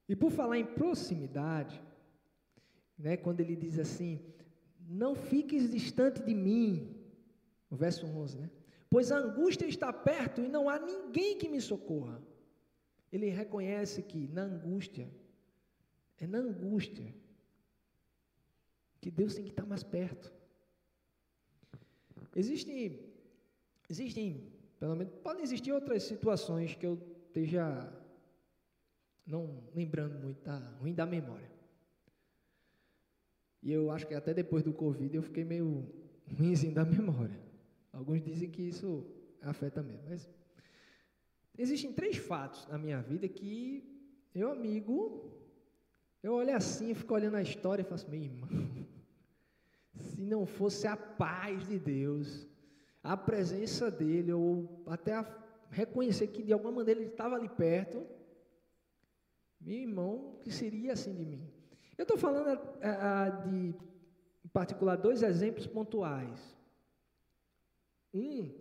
E 0.08 0.15
por 0.15 0.32
falar 0.32 0.58
em 0.58 0.65
proximidade, 0.65 1.84
né, 2.98 3.17
quando 3.17 3.41
ele 3.41 3.58
diz 3.58 3.77
assim: 3.77 4.34
Não 4.88 5.16
fiques 5.16 5.70
distante 5.70 6.22
de 6.22 6.34
mim, 6.34 6.96
o 7.70 7.75
verso 7.75 8.06
11, 8.06 8.38
né? 8.38 8.50
Pois 8.90 9.12
a 9.12 9.18
angústia 9.18 9.66
está 9.66 9.92
perto 9.92 10.42
e 10.42 10.48
não 10.48 10.70
há 10.70 10.78
ninguém 10.78 11.38
que 11.38 11.50
me 11.50 11.60
socorra. 11.60 12.22
Ele 13.12 13.30
reconhece 13.30 14.04
que 14.04 14.28
na 14.28 14.44
angústia, 14.44 15.10
é 16.18 16.28
na 16.28 16.38
angústia, 16.38 17.13
que 19.02 19.10
Deus 19.10 19.36
tem 19.36 19.44
que 19.44 19.50
estar 19.52 19.66
mais 19.66 19.84
perto. 19.84 20.32
Existem, 22.36 23.00
existem, 23.90 24.52
pelo 24.80 24.96
menos, 24.96 25.13
podem 25.22 25.44
existir 25.44 25.72
outras 25.72 26.04
situações 26.04 26.75
que 26.75 26.86
eu 26.86 27.00
esteja 27.28 27.92
não 29.25 29.63
lembrando 29.74 30.20
muito, 30.20 30.42
tá 30.42 30.58
ruim 30.80 30.94
da 30.94 31.06
memória. 31.06 31.52
E 33.63 33.72
eu 33.72 33.89
acho 33.89 34.05
que 34.05 34.13
até 34.13 34.34
depois 34.34 34.63
do 34.63 34.74
Covid 34.74 35.15
eu 35.15 35.24
fiquei 35.24 35.43
meio 35.43 35.89
ruimzinho 36.38 36.74
da 36.74 36.86
memória. 36.86 37.39
Alguns 37.91 38.22
dizem 38.22 38.50
que 38.50 38.62
isso 38.62 39.03
afeta 39.41 39.82
mesmo, 39.82 40.03
mas 40.10 40.29
Existem 41.58 41.93
três 41.93 42.17
fatos 42.17 42.67
na 42.67 42.77
minha 42.77 43.00
vida 43.01 43.27
que, 43.27 43.84
meu 44.34 44.51
amigo, 44.51 45.32
eu 46.24 46.34
olho 46.34 46.55
assim, 46.55 46.89
eu 46.89 46.96
fico 46.96 47.13
olhando 47.13 47.36
a 47.36 47.41
história 47.41 47.84
e 47.84 47.86
faço, 47.86 48.10
meu 48.10 48.20
irmão, 48.20 48.50
se 49.96 50.22
não 50.22 50.48
fosse 50.48 50.88
a 50.88 50.98
paz 50.98 51.67
de 51.67 51.77
Deus, 51.77 52.48
a 53.03 53.15
presença 53.15 53.91
dele, 53.91 54.34
ou 54.34 54.84
até 54.88 55.24
reconhecer 55.70 56.27
que 56.27 56.41
de 56.41 56.51
alguma 56.51 56.72
maneira 56.72 57.00
ele 57.00 57.12
estava 57.12 57.36
ali 57.36 57.50
perto, 57.50 58.03
meu 59.62 59.77
irmão, 59.77 60.39
que 60.41 60.51
seria 60.51 60.93
assim 60.93 61.13
de 61.13 61.25
mim? 61.25 61.52
Eu 61.97 62.03
estou 62.03 62.17
falando 62.17 62.59
a, 62.81 63.23
a, 63.23 63.29
de, 63.29 63.75
em 64.45 64.50
particular, 64.51 64.95
dois 64.95 65.21
exemplos 65.21 65.67
pontuais. 65.67 66.57
Um 68.13 68.51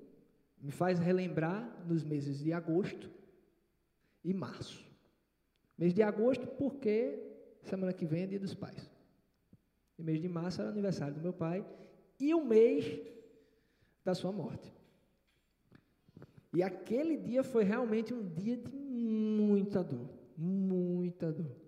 me 0.60 0.70
faz 0.70 0.98
relembrar 0.98 1.84
nos 1.86 2.04
meses 2.04 2.38
de 2.38 2.52
agosto 2.52 3.10
e 4.24 4.32
março. 4.32 4.84
Mês 5.76 5.92
de 5.92 6.02
agosto, 6.02 6.46
porque 6.46 7.18
semana 7.62 7.92
que 7.92 8.06
vem 8.06 8.22
é 8.22 8.26
dia 8.26 8.38
dos 8.38 8.54
pais. 8.54 8.90
E 9.98 10.02
mês 10.02 10.20
de 10.20 10.28
março 10.28 10.60
era 10.60 10.70
aniversário 10.70 11.14
do 11.14 11.20
meu 11.20 11.32
pai. 11.32 11.66
E 12.20 12.32
o 12.34 12.44
mês 12.44 13.00
da 14.04 14.14
sua 14.14 14.30
morte. 14.30 14.72
E 16.52 16.62
aquele 16.62 17.16
dia 17.16 17.42
foi 17.42 17.64
realmente 17.64 18.12
um 18.12 18.28
dia 18.28 18.56
de 18.56 18.70
muita 18.70 19.82
dor. 19.82 20.08
Muita 20.36 21.32
dor. 21.32 21.61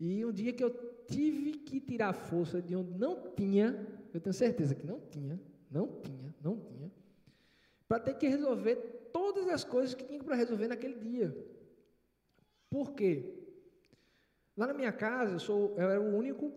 E 0.00 0.24
um 0.24 0.32
dia 0.32 0.50
que 0.54 0.64
eu 0.64 0.70
tive 1.06 1.52
que 1.58 1.78
tirar 1.78 2.14
força 2.14 2.62
de 2.62 2.74
onde 2.74 2.98
não 2.98 3.30
tinha, 3.32 3.86
eu 4.14 4.20
tenho 4.20 4.32
certeza 4.32 4.74
que 4.74 4.86
não 4.86 4.98
tinha, 4.98 5.38
não 5.70 6.00
tinha, 6.00 6.34
não 6.42 6.58
tinha, 6.58 6.90
para 7.86 8.00
ter 8.00 8.14
que 8.14 8.26
resolver 8.26 8.76
todas 9.12 9.46
as 9.48 9.62
coisas 9.62 9.94
que 9.94 10.02
tinha 10.04 10.24
para 10.24 10.34
resolver 10.34 10.68
naquele 10.68 10.94
dia. 10.94 11.36
Por 12.70 12.92
quê? 12.92 13.34
Lá 14.56 14.68
na 14.68 14.74
minha 14.74 14.92
casa, 14.92 15.34
eu, 15.34 15.38
sou, 15.38 15.74
eu 15.76 15.90
era 15.90 16.00
o 16.00 16.16
único 16.16 16.50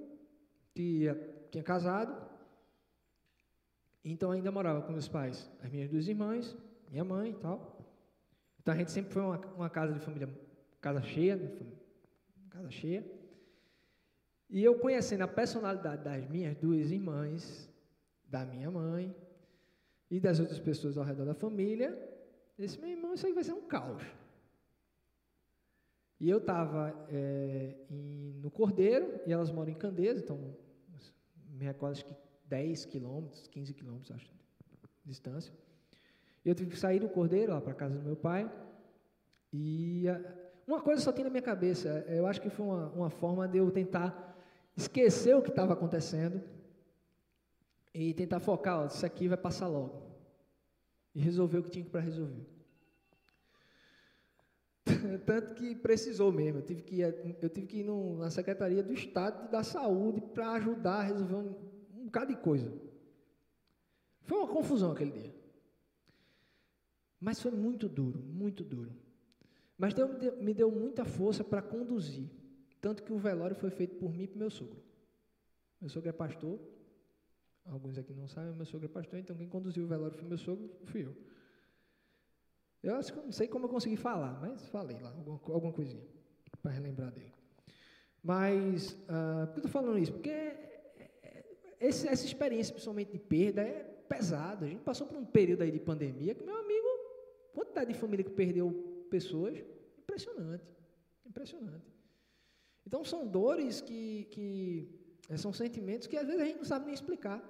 que 0.73 1.07
tinha 1.51 1.63
casado, 1.63 2.15
então 4.05 4.31
ainda 4.31 4.51
morava 4.51 4.81
com 4.83 4.91
meus 4.93 5.09
pais, 5.09 5.51
as 5.61 5.69
minhas 5.69 5.89
duas 5.89 6.07
irmãs, 6.07 6.55
minha 6.89 7.03
mãe 7.03 7.31
e 7.31 7.35
tal. 7.35 7.77
Então 8.61 8.73
a 8.73 8.77
gente 8.77 8.91
sempre 8.91 9.11
foi 9.11 9.21
uma, 9.21 9.37
uma 9.55 9.69
casa 9.69 9.91
de 9.91 9.99
família, 9.99 10.29
casa 10.79 11.01
cheia, 11.01 11.35
né, 11.35 11.51
casa 12.49 12.71
cheia. 12.71 13.22
E 14.53 14.63
eu 14.63 14.77
conhecendo 14.77 15.23
a 15.23 15.27
personalidade 15.27 16.03
das 16.03 16.29
minhas 16.29 16.55
duas 16.55 16.91
irmãs, 16.91 17.67
da 18.23 18.45
minha 18.45 18.69
mãe, 18.69 19.13
e 20.11 20.19
das 20.19 20.39
outras 20.39 20.59
pessoas 20.59 20.95
ao 20.95 21.03
redor 21.03 21.25
da 21.25 21.33
família, 21.33 21.97
disse, 22.55 22.79
meu 22.79 22.91
irmão, 22.91 23.15
isso 23.15 23.25
aí 23.25 23.33
vai 23.33 23.43
ser 23.43 23.53
um 23.53 23.63
caos. 23.63 24.03
E 26.19 26.29
eu 26.29 26.37
estava 26.37 26.93
é, 27.09 27.73
no 27.89 28.51
Cordeiro, 28.51 29.19
e 29.25 29.33
elas 29.33 29.49
moram 29.49 29.71
em 29.71 29.75
Candeias, 29.75 30.19
então, 30.19 30.55
me 31.49 31.65
recordo, 31.65 31.93
acho 31.93 32.05
que 32.05 32.15
10 32.45 32.85
quilômetros, 32.85 33.47
15 33.47 33.73
quilômetros, 33.73 34.11
acho, 34.11 34.31
distância. 35.03 35.51
E 36.45 36.49
eu 36.49 36.53
tive 36.53 36.69
que 36.69 36.77
sair 36.77 36.99
do 36.99 37.09
Cordeiro 37.09 37.53
lá 37.53 37.59
para 37.59 37.73
casa 37.73 37.97
do 37.97 38.03
meu 38.03 38.15
pai. 38.15 38.51
E 39.51 40.07
a, 40.07 40.21
uma 40.67 40.79
coisa 40.79 41.01
só 41.01 41.11
tem 41.11 41.23
na 41.23 41.31
minha 41.31 41.41
cabeça. 41.41 42.05
Eu 42.07 42.27
acho 42.27 42.39
que 42.39 42.51
foi 42.51 42.67
uma, 42.67 42.89
uma 42.89 43.09
forma 43.09 43.47
de 43.47 43.57
eu 43.57 43.71
tentar 43.71 44.32
esquecer 44.75 45.35
o 45.35 45.41
que 45.41 45.49
estava 45.49 45.73
acontecendo 45.73 46.41
e 47.93 48.13
tentar 48.13 48.39
focar, 48.39 48.81
ó, 48.81 48.85
isso 48.87 49.05
aqui 49.05 49.27
vai 49.27 49.37
passar 49.37 49.67
logo. 49.67 50.01
E 51.13 51.19
resolver 51.19 51.59
o 51.59 51.63
que 51.63 51.69
tinha 51.69 51.85
para 51.85 52.01
resolver. 52.01 52.43
Tanto 55.25 55.53
que 55.53 55.75
precisou 55.75 56.31
mesmo. 56.31 56.59
Eu 56.59 56.63
tive 56.63 56.81
que 56.81 57.01
ir, 57.01 57.37
eu 57.41 57.49
tive 57.49 57.67
que 57.67 57.77
ir 57.79 57.83
no, 57.83 58.17
na 58.17 58.29
Secretaria 58.29 58.81
do 58.81 58.93
Estado 58.93 59.49
da 59.51 59.63
Saúde 59.63 60.21
para 60.21 60.51
ajudar 60.53 60.99
a 60.99 61.03
resolver 61.03 61.35
um, 61.35 61.55
um 61.95 62.05
bocado 62.05 62.33
de 62.33 62.39
coisa. 62.39 62.73
Foi 64.23 64.39
uma 64.39 64.47
confusão 64.47 64.91
aquele 64.91 65.11
dia. 65.11 65.35
Mas 67.19 67.39
foi 67.39 67.51
muito 67.51 67.87
duro, 67.87 68.19
muito 68.19 68.63
duro. 68.63 68.91
Mas 69.77 69.93
Deus 69.93 70.09
me 70.41 70.53
deu 70.53 70.71
muita 70.71 71.05
força 71.05 71.43
para 71.43 71.61
conduzir. 71.61 72.29
Tanto 72.83 73.01
que 73.01 73.13
o 73.13 73.17
velório 73.17 73.55
foi 73.55 73.69
feito 73.69 73.95
por 73.95 74.11
mim 74.13 74.23
e 74.23 74.27
por 74.27 74.37
meu 74.37 74.49
sogro. 74.49 74.83
Meu 75.79 75.89
sogro 75.89 76.09
é 76.09 76.11
pastor. 76.11 76.59
Alguns 77.65 77.97
aqui 77.97 78.13
não 78.13 78.27
sabem, 78.27 78.53
meu 78.53 78.65
sogro 78.65 78.87
é 78.87 78.89
pastor, 78.89 79.17
então 79.19 79.37
quem 79.37 79.47
conduziu 79.47 79.85
o 79.85 79.87
velório 79.87 80.17
foi 80.17 80.27
meu 80.27 80.37
sogro, 80.37 80.69
fui 80.83 81.05
eu. 81.05 81.15
Eu 82.83 82.95
acho 82.95 83.13
que 83.13 83.19
não 83.21 83.31
sei 83.31 83.47
como 83.47 83.67
eu 83.67 83.69
consegui 83.69 83.95
falar, 83.95 84.37
mas 84.41 84.67
falei 84.67 84.99
lá, 84.99 85.11
alguma, 85.11 85.39
alguma 85.45 85.71
coisinha, 85.71 86.05
para 86.61 86.71
relembrar 86.71 87.09
dele. 87.13 87.31
Mas, 88.21 88.91
uh, 88.91 89.47
por 89.47 89.53
que 89.53 89.59
eu 89.61 89.65
estou 89.65 89.71
falando 89.71 89.97
isso? 89.97 90.11
Porque 90.11 90.29
é, 90.29 90.99
é, 91.23 91.45
esse, 91.79 92.05
essa 92.05 92.25
experiência, 92.25 92.73
principalmente 92.73 93.13
de 93.13 93.19
perda, 93.19 93.61
é 93.61 93.81
pesada. 94.09 94.65
A 94.65 94.69
gente 94.69 94.83
passou 94.83 95.07
por 95.07 95.17
um 95.17 95.25
período 95.25 95.61
aí 95.61 95.71
de 95.71 95.79
pandemia 95.79 96.35
que, 96.35 96.43
meu 96.43 96.57
amigo, 96.57 96.87
quantidade 97.53 97.93
de 97.93 97.97
família 97.97 98.25
que 98.25 98.31
perdeu 98.31 99.07
pessoas, 99.09 99.57
impressionante, 99.97 100.65
impressionante. 101.25 101.93
Então, 102.85 103.03
são 103.03 103.27
dores 103.27 103.81
que, 103.81 104.25
que 104.31 104.89
é, 105.29 105.37
são 105.37 105.53
sentimentos 105.53 106.07
que 106.07 106.17
às 106.17 106.27
vezes 106.27 106.41
a 106.41 106.45
gente 106.45 106.57
não 106.57 106.65
sabe 106.65 106.85
nem 106.85 106.93
explicar. 106.93 107.41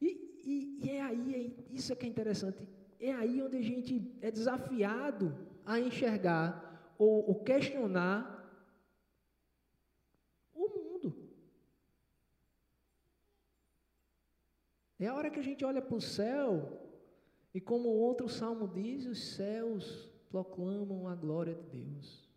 E, 0.00 0.08
e, 0.44 0.78
e 0.82 0.90
é 0.90 1.02
aí, 1.02 1.34
é, 1.34 1.74
isso 1.74 1.92
é 1.92 1.96
que 1.96 2.06
é 2.06 2.08
interessante, 2.08 2.66
é 2.98 3.12
aí 3.12 3.42
onde 3.42 3.56
a 3.56 3.62
gente 3.62 4.10
é 4.20 4.30
desafiado 4.30 5.36
a 5.64 5.78
enxergar 5.78 6.94
ou, 6.98 7.28
ou 7.28 7.34
questionar 7.44 8.34
o 10.54 10.68
mundo. 10.68 11.14
É 14.98 15.06
a 15.06 15.14
hora 15.14 15.30
que 15.30 15.38
a 15.38 15.42
gente 15.42 15.64
olha 15.64 15.80
para 15.82 15.96
o 15.96 16.00
céu 16.00 16.88
e 17.54 17.60
como 17.60 17.88
outro 17.88 18.28
salmo 18.28 18.66
diz, 18.68 19.06
os 19.06 19.34
céus 19.34 20.10
proclamam 20.28 21.06
a 21.08 21.14
glória 21.14 21.54
de 21.54 21.82
Deus. 21.82 22.27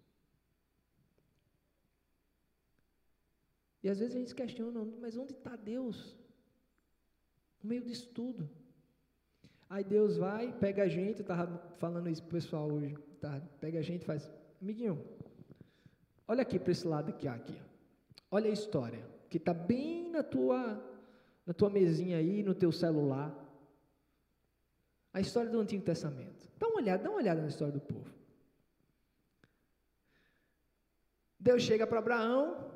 E 3.84 3.90
às 3.90 4.00
vezes 4.00 4.16
a 4.16 4.20
gente 4.20 4.36
questiona, 4.36 4.86
mas 5.00 5.18
onde 5.18 5.34
está 5.34 5.56
Deus? 5.56 6.16
No 7.62 7.70
meio 7.70 7.84
disso 7.84 8.10
tudo. 8.10 8.50
Aí 9.70 9.84
Deus 9.84 10.18
vai, 10.18 10.52
pega 10.52 10.84
a 10.84 10.88
gente, 10.88 11.20
eu 11.20 11.22
estava 11.22 11.58
falando 11.78 12.10
isso 12.10 12.22
para 12.22 12.30
o 12.30 12.34
pessoal 12.34 12.70
hoje, 12.70 12.96
tá? 13.20 13.42
pega 13.60 13.80
a 13.80 13.82
gente 13.82 14.02
e 14.02 14.06
faz, 14.06 14.30
amiguinho, 14.62 15.02
olha 16.28 16.42
aqui 16.42 16.60
para 16.60 16.72
esse 16.72 16.86
lado 16.86 17.10
aqui, 17.10 17.28
aqui. 17.28 17.58
Olha 18.30 18.50
a 18.50 18.54
história, 18.54 19.06
que 19.30 19.38
está 19.38 19.54
bem 19.54 20.10
na 20.10 20.24
tua, 20.24 20.82
na 21.46 21.54
tua 21.54 21.70
mesinha 21.70 22.18
aí, 22.18 22.44
no 22.44 22.54
teu 22.54 22.72
celular. 22.72 23.34
A 25.14 25.20
história 25.20 25.50
do 25.50 25.60
Antigo 25.60 25.84
Testamento. 25.84 26.50
Dá 26.58 26.68
uma 26.68 26.78
olhada, 26.78 27.04
dá 27.04 27.10
uma 27.10 27.18
olhada 27.18 27.42
na 27.42 27.48
história 27.48 27.74
do 27.74 27.82
povo. 27.82 28.10
Deus 31.40 31.64
chega 31.64 31.88
para 31.88 32.00
Abraão, 32.00 32.71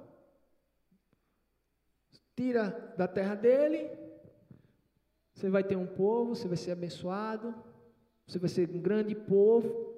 tira 2.36 2.94
da 2.98 3.08
terra 3.08 3.36
dele, 3.36 3.90
você 5.34 5.50
vai 5.50 5.64
ter 5.64 5.76
um 5.76 5.88
povo, 5.88 6.36
você 6.36 6.48
vai 6.48 6.58
ser 6.58 6.72
abençoado, 6.72 7.54
você 8.28 8.38
vai 8.38 8.50
ser 8.50 8.70
um 8.70 8.82
grande 8.82 9.16
povo, 9.16 9.94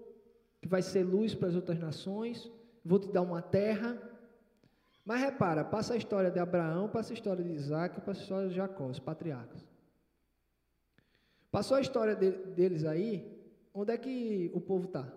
que 0.62 0.68
vai 0.68 0.82
ser 0.82 1.04
luz 1.04 1.34
para 1.34 1.48
as 1.48 1.56
outras 1.56 1.80
nações, 1.80 2.52
vou 2.84 3.00
te 3.00 3.12
dar 3.12 3.22
uma 3.22 3.42
terra. 3.42 4.02
Mas 5.06 5.22
repara, 5.22 5.64
passa 5.64 5.94
a 5.94 5.98
história 5.98 6.30
de 6.30 6.40
Abraão, 6.40 6.90
passa 6.90 7.14
a 7.14 7.16
história 7.16 7.44
de 7.44 7.52
Isaac, 7.52 8.02
passa 8.02 8.20
a 8.20 8.24
história 8.24 8.50
de 8.50 8.56
Jacó, 8.56 8.88
os 8.88 9.00
patriarcas. 9.00 9.66
Passou 11.52 11.78
a 11.78 11.82
história 11.82 12.16
de, 12.16 12.32
deles 12.32 12.84
aí, 12.84 13.26
onde 13.74 13.94
é 13.94 13.98
que 13.98 14.52
o 14.54 14.60
povo 14.60 14.86
está? 14.86 15.12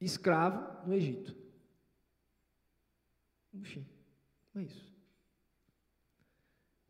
Escravo 0.00 0.86
no 0.86 0.94
Egito. 0.94 1.34
Puxa, 3.50 3.80
é 4.54 4.62
isso 4.62 4.91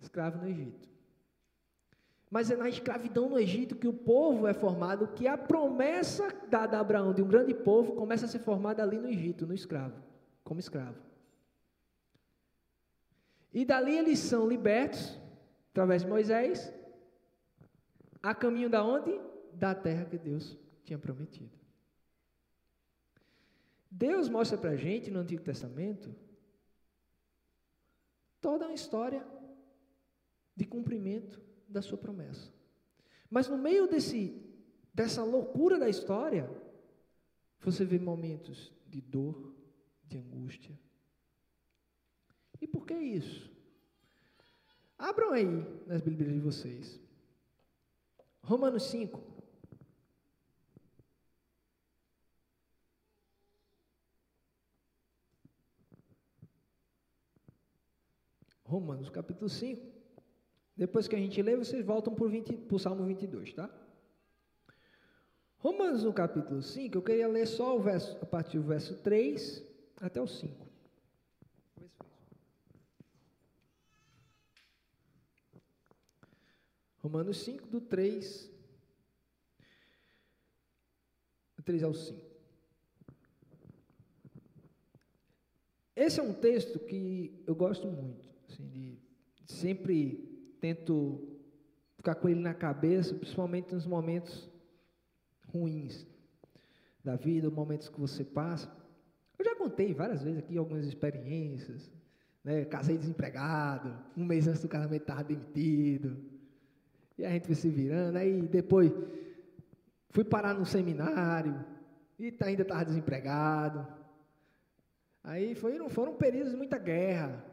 escravo 0.02 0.38
no 0.38 0.48
Egito. 0.48 0.88
Mas 2.30 2.50
é 2.50 2.56
na 2.56 2.68
escravidão 2.68 3.28
no 3.28 3.38
Egito 3.38 3.76
que 3.76 3.86
o 3.86 3.92
povo 3.92 4.46
é 4.46 4.54
formado, 4.54 5.08
que 5.08 5.28
a 5.28 5.36
promessa 5.36 6.34
dada 6.48 6.78
a 6.78 6.80
Abraão 6.80 7.12
de 7.12 7.22
um 7.22 7.28
grande 7.28 7.54
povo 7.54 7.94
começa 7.94 8.24
a 8.24 8.28
ser 8.28 8.38
formada 8.38 8.82
ali 8.82 8.98
no 8.98 9.08
Egito, 9.08 9.46
no 9.46 9.54
escravo, 9.54 10.02
como 10.42 10.58
escravo. 10.58 10.98
E 13.52 13.64
dali 13.64 13.96
eles 13.98 14.18
são 14.18 14.48
libertos, 14.48 15.20
através 15.70 16.02
de 16.02 16.08
Moisés, 16.08 16.72
a 18.22 18.34
caminho 18.34 18.70
da 18.70 18.82
onde? 18.82 19.20
Da 19.52 19.74
terra 19.74 20.06
que 20.06 20.16
Deus 20.16 20.56
tinha 20.84 20.98
prometido. 20.98 21.50
Deus 23.90 24.30
mostra 24.30 24.56
para 24.56 24.70
a 24.70 24.76
gente 24.76 25.10
no 25.10 25.20
Antigo 25.20 25.42
Testamento 25.42 26.14
toda 28.40 28.64
uma 28.64 28.74
história 28.74 29.22
de 30.54 30.64
cumprimento 30.64 31.40
da 31.68 31.82
sua 31.82 31.98
promessa. 31.98 32.52
Mas 33.30 33.48
no 33.48 33.56
meio 33.56 33.88
desse, 33.88 34.40
dessa 34.92 35.24
loucura 35.24 35.78
da 35.78 35.88
história, 35.88 36.50
você 37.60 37.84
vê 37.84 37.98
momentos 37.98 38.72
de 38.86 39.00
dor, 39.00 39.54
de 40.04 40.18
angústia. 40.18 40.78
E 42.60 42.66
por 42.66 42.86
que 42.86 42.94
isso? 42.94 43.50
Abram 44.98 45.32
aí 45.32 45.46
nas 45.86 46.00
Bíblias 46.00 46.32
de 46.32 46.38
vocês. 46.38 47.00
Romanos 48.42 48.84
5. 48.84 49.32
Romanos 58.64 59.10
capítulo 59.10 59.50
5. 59.50 59.91
Depois 60.76 61.06
que 61.06 61.14
a 61.14 61.18
gente 61.18 61.40
lê, 61.42 61.56
vocês 61.56 61.85
voltam 61.85 62.14
para 62.14 62.24
o 62.24 62.78
Salmo 62.78 63.04
22, 63.04 63.52
tá? 63.52 63.70
Romanos 65.58 66.02
no 66.02 66.12
capítulo 66.12 66.61
5, 66.61 66.96
eu 66.96 67.02
queria 67.02 67.28
ler 67.28 67.46
só 67.46 67.76
o 67.76 67.80
verso, 67.80 68.18
a 68.20 68.26
partir 68.26 68.58
do 68.58 68.64
verso 68.64 68.96
3 68.96 69.62
até 70.00 70.20
o 70.20 70.26
5. 70.26 70.66
Romanos 76.98 77.37
5, 77.38 77.68
do 77.68 77.80
3, 77.80 78.50
3 81.64 81.82
ao 81.82 81.94
5. 81.94 82.20
Esse 85.94 86.18
é 86.18 86.22
um 86.22 86.32
texto 86.32 86.78
que 86.78 87.42
eu 87.46 87.54
gosto 87.54 87.87
muito, 87.87 88.28
assim, 88.48 88.68
de 88.68 88.98
sempre 89.46 90.32
tento 90.62 91.20
ficar 91.96 92.14
com 92.14 92.29
ele 92.29 92.38
na 92.38 92.55
cabeça, 92.55 93.12
principalmente 93.16 93.75
nos 93.75 93.85
momentos 93.85 94.48
ruins 95.48 96.07
da 97.05 97.16
vida, 97.16 97.51
momentos 97.51 97.88
que 97.88 98.01
você 98.01 98.25
passa. 98.25 98.70
Eu 99.37 99.44
já 99.44 99.57
contei 99.57 99.92
várias 99.92 100.22
vezes 100.22 100.38
aqui 100.38 100.57
algumas 100.57 100.87
experiências, 100.87 101.90
né? 102.44 102.64
Casei 102.64 102.96
desempregado, 102.96 103.92
um 104.16 104.25
mês 104.25 104.46
antes 104.46 104.62
do 104.62 104.68
casamento 104.68 105.03
estava 105.03 105.25
demitido, 105.25 106.16
e 107.18 107.25
a 107.25 107.31
gente 107.31 107.46
foi 107.46 107.57
se 107.57 107.68
virando, 107.68 108.18
aí 108.18 108.42
depois 108.42 108.92
fui 110.11 110.22
parar 110.22 110.55
no 110.55 110.64
seminário, 110.64 111.64
e 112.20 112.33
ainda 112.44 112.62
estava 112.62 112.85
desempregado. 112.85 113.85
Aí 115.25 115.57
foram, 115.57 115.88
foram 115.88 116.14
períodos 116.14 116.53
de 116.53 116.57
muita 116.57 116.79
guerra, 116.79 117.44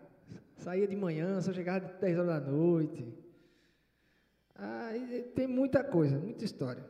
Saía 0.60 0.88
de 0.88 0.95
manhã, 0.95 1.39
só 1.41 1.54
chegava 1.54 1.86
de 1.86 1.93
10 2.02 2.19
horas 2.19 2.43
da 2.43 2.52
noite. 2.52 3.13
Ah, 4.56 4.91
tem 5.34 5.48
muita 5.48 5.84
coisa, 5.84 6.19
muita 6.19 6.43
história. 6.43 6.86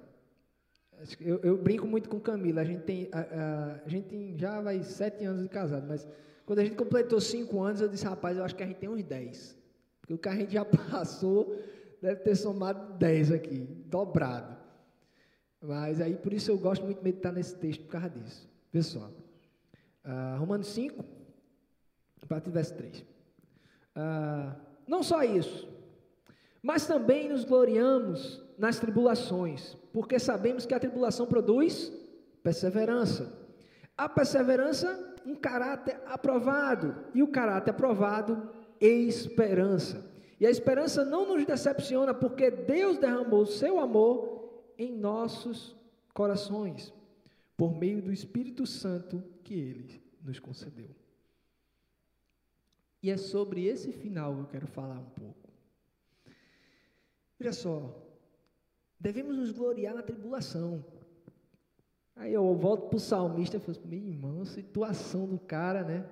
Eu, 1.21 1.39
eu, 1.43 1.57
brinco 1.57 1.87
muito 1.87 2.09
com 2.09 2.19
Camila. 2.19 2.61
A 2.61 2.65
gente 2.65 2.81
tem, 2.81 3.07
a, 3.11 3.19
a, 3.19 3.81
a 3.85 3.87
gente 3.87 4.35
já 4.37 4.59
vai 4.59 4.81
sete 4.83 5.23
anos 5.23 5.43
de 5.43 5.49
casado, 5.49 5.85
mas 5.87 6.05
quando 6.47 6.59
a 6.59 6.63
gente 6.63 6.75
completou 6.75 7.21
cinco 7.21 7.61
anos, 7.61 7.79
eu 7.79 7.87
disse, 7.87 8.05
rapaz, 8.05 8.37
eu 8.37 8.43
acho 8.43 8.55
que 8.55 8.63
a 8.63 8.65
gente 8.65 8.77
tem 8.77 8.89
uns 8.89 9.03
dez. 9.03 9.55
Porque 10.01 10.15
o 10.15 10.17
que 10.17 10.27
a 10.27 10.35
gente 10.35 10.51
já 10.51 10.65
passou 10.89 11.55
deve 12.01 12.21
ter 12.21 12.35
somado 12.35 12.97
10 12.97 13.31
aqui, 13.31 13.59
dobrado. 13.85 14.57
Mas 15.61 16.01
aí, 16.01 16.15
por 16.15 16.33
isso 16.33 16.49
eu 16.49 16.57
gosto 16.57 16.83
muito 16.83 16.97
de 16.97 17.03
meditar 17.03 17.31
nesse 17.31 17.55
texto 17.55 17.83
por 17.83 17.91
causa 17.91 18.09
disso. 18.09 18.49
Pessoal, 18.71 19.11
uh, 20.05 20.39
Romanos 20.39 20.67
5, 20.67 21.05
a 22.23 22.25
partir 22.25 22.45
do 22.45 22.53
verso 22.53 22.73
3. 22.73 23.18
Ah, 24.01 24.55
não 24.87 25.03
só 25.03 25.23
isso, 25.23 25.67
mas 26.63 26.87
também 26.87 27.27
nos 27.27 27.43
gloriamos 27.43 28.41
nas 28.57 28.79
tribulações, 28.79 29.75
porque 29.91 30.17
sabemos 30.17 30.65
que 30.65 30.73
a 30.73 30.79
tribulação 30.79 31.27
produz 31.27 31.91
perseverança. 32.41 33.37
A 33.97 34.07
perseverança, 34.07 35.17
um 35.25 35.35
caráter 35.35 35.99
aprovado, 36.05 36.95
e 37.13 37.21
o 37.21 37.27
caráter 37.27 37.71
aprovado, 37.71 38.49
esperança. 38.79 40.09
E 40.39 40.47
a 40.47 40.49
esperança 40.49 41.03
não 41.03 41.27
nos 41.27 41.45
decepciona, 41.45 42.13
porque 42.13 42.49
Deus 42.49 42.97
derramou 42.97 43.41
o 43.41 43.47
seu 43.47 43.81
amor 43.81 44.63
em 44.77 44.95
nossos 44.95 45.75
corações, 46.13 46.93
por 47.57 47.75
meio 47.75 48.01
do 48.01 48.13
Espírito 48.13 48.65
Santo 48.65 49.21
que 49.43 49.55
ele 49.55 50.01
nos 50.23 50.39
concedeu. 50.39 50.95
E 53.01 53.09
é 53.09 53.17
sobre 53.17 53.65
esse 53.65 53.91
final 53.91 54.35
que 54.35 54.41
eu 54.41 54.47
quero 54.47 54.67
falar 54.67 54.99
um 54.99 55.09
pouco. 55.09 55.49
Veja 57.39 57.53
só, 57.53 57.95
devemos 58.99 59.37
nos 59.37 59.51
gloriar 59.51 59.95
na 59.95 60.03
tribulação. 60.03 60.85
Aí 62.15 62.33
eu 62.33 62.53
volto 62.55 62.89
para 62.89 62.97
o 62.97 62.99
salmista 62.99 63.55
e 63.55 63.59
falo, 63.61 63.71
assim, 63.71 63.87
meu 63.87 63.99
irmão, 63.99 64.41
a 64.41 64.45
situação 64.45 65.25
do 65.25 65.39
cara, 65.39 65.83
né? 65.83 66.05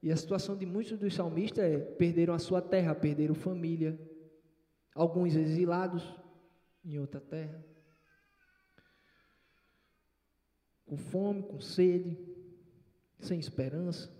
E 0.00 0.12
a 0.12 0.16
situação 0.16 0.56
de 0.56 0.64
muitos 0.64 0.96
dos 0.96 1.14
salmistas 1.14 1.64
é: 1.64 1.78
perderam 1.78 2.32
a 2.32 2.38
sua 2.38 2.62
terra, 2.62 2.94
perderam 2.94 3.34
família, 3.34 3.98
alguns 4.94 5.34
exilados 5.34 6.04
em 6.84 6.98
outra 6.98 7.20
terra, 7.20 7.64
com 10.86 10.96
fome, 10.96 11.42
com 11.42 11.60
sede, 11.60 12.16
sem 13.18 13.40
esperança. 13.40 14.16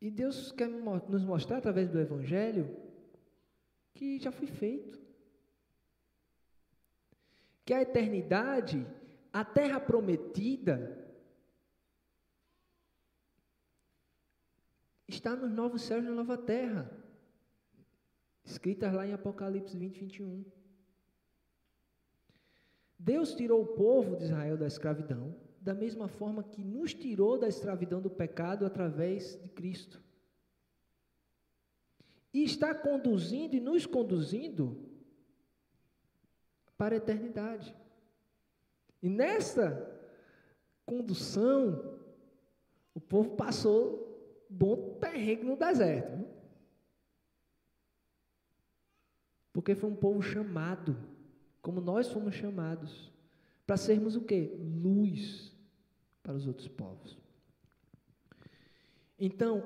E 0.00 0.10
Deus 0.10 0.50
quer 0.52 0.68
nos 0.68 1.22
mostrar 1.22 1.58
através 1.58 1.90
do 1.90 2.00
Evangelho 2.00 2.74
que 3.92 4.18
já 4.18 4.32
foi 4.32 4.46
feito. 4.46 4.98
Que 7.64 7.74
a 7.74 7.82
eternidade, 7.82 8.86
a 9.32 9.44
terra 9.44 9.78
prometida, 9.78 11.00
está 15.06 15.36
nos 15.36 15.52
novos 15.52 15.82
céus 15.82 16.04
na 16.04 16.12
nova 16.12 16.38
terra, 16.38 16.90
escritas 18.44 18.92
lá 18.92 19.06
em 19.06 19.12
Apocalipse 19.12 19.76
20, 19.76 20.00
21. 20.00 20.44
Deus 22.98 23.34
tirou 23.34 23.62
o 23.62 23.66
povo 23.66 24.16
de 24.16 24.24
Israel 24.24 24.56
da 24.56 24.66
escravidão, 24.66 25.34
da 25.60 25.74
mesma 25.74 26.08
forma 26.08 26.42
que 26.42 26.64
nos 26.64 26.94
tirou 26.94 27.38
da 27.38 27.46
escravidão 27.46 28.00
do 28.00 28.08
pecado 28.08 28.64
através 28.64 29.40
de 29.42 29.48
Cristo. 29.50 30.02
E 32.32 32.42
está 32.44 32.74
conduzindo 32.74 33.54
e 33.54 33.60
nos 33.60 33.84
conduzindo 33.84 34.88
para 36.78 36.94
a 36.94 36.98
eternidade. 36.98 37.76
E 39.02 39.08
nessa 39.10 40.00
condução, 40.86 41.98
o 42.94 43.00
povo 43.00 43.36
passou 43.36 44.46
bom 44.48 44.94
perrengue 44.98 45.44
no 45.44 45.56
deserto. 45.56 46.26
Porque 49.52 49.74
foi 49.74 49.90
um 49.90 49.96
povo 49.96 50.22
chamado, 50.22 50.96
como 51.60 51.80
nós 51.80 52.08
fomos 52.08 52.34
chamados, 52.34 53.09
para 53.70 53.76
sermos 53.76 54.16
o 54.16 54.22
quê? 54.22 54.52
Luz 54.82 55.56
para 56.24 56.34
os 56.34 56.44
outros 56.44 56.66
povos. 56.66 57.16
Então, 59.16 59.62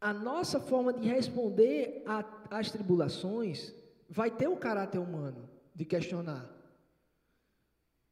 a 0.00 0.12
nossa 0.12 0.58
forma 0.58 0.92
de 0.92 1.06
responder 1.06 2.02
às 2.50 2.72
tribulações 2.72 3.72
vai 4.10 4.28
ter 4.28 4.48
o 4.48 4.56
caráter 4.56 4.98
humano 4.98 5.48
de 5.72 5.84
questionar. 5.84 6.50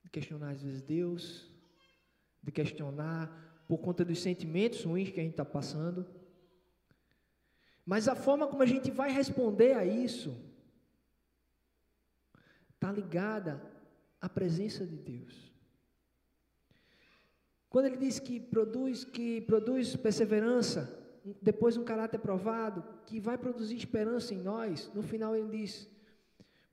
De 0.05 0.11
questionar, 0.11 0.51
às 0.51 0.63
vezes, 0.63 0.81
Deus, 0.81 1.51
de 2.41 2.53
questionar 2.53 3.65
por 3.67 3.79
conta 3.79 4.05
dos 4.05 4.23
sentimentos 4.23 4.85
ruins 4.85 5.11
que 5.11 5.19
a 5.19 5.25
gente 5.25 5.33
está 5.33 5.45
passando. 5.45 6.07
Mas 7.85 8.07
a 8.07 8.15
forma 8.15 8.47
como 8.47 8.63
a 8.63 8.67
gente 8.67 8.93
vai 8.93 9.11
responder 9.11 9.77
a 9.77 9.85
isso 9.85 10.41
está 12.77 12.93
ligada 12.93 13.74
à 14.25 14.29
presença 14.29 14.87
de 14.87 14.97
Deus. 14.97 15.53
Quando 17.69 17.87
ele 17.87 17.99
diz 17.99 18.19
que 18.19 18.41
produz, 18.41 19.05
que 19.05 19.43
produz 19.43 19.95
perseverança, 19.97 20.99
depois 21.43 21.77
um 21.77 21.85
caráter 21.85 22.19
provado, 22.19 22.83
que 23.05 23.21
vai 23.21 23.37
produzir 23.37 23.77
esperança 23.77 24.33
em 24.33 24.39
nós, 24.39 24.91
no 24.95 25.03
final 25.03 25.37
ele 25.37 25.59
diz: 25.59 25.91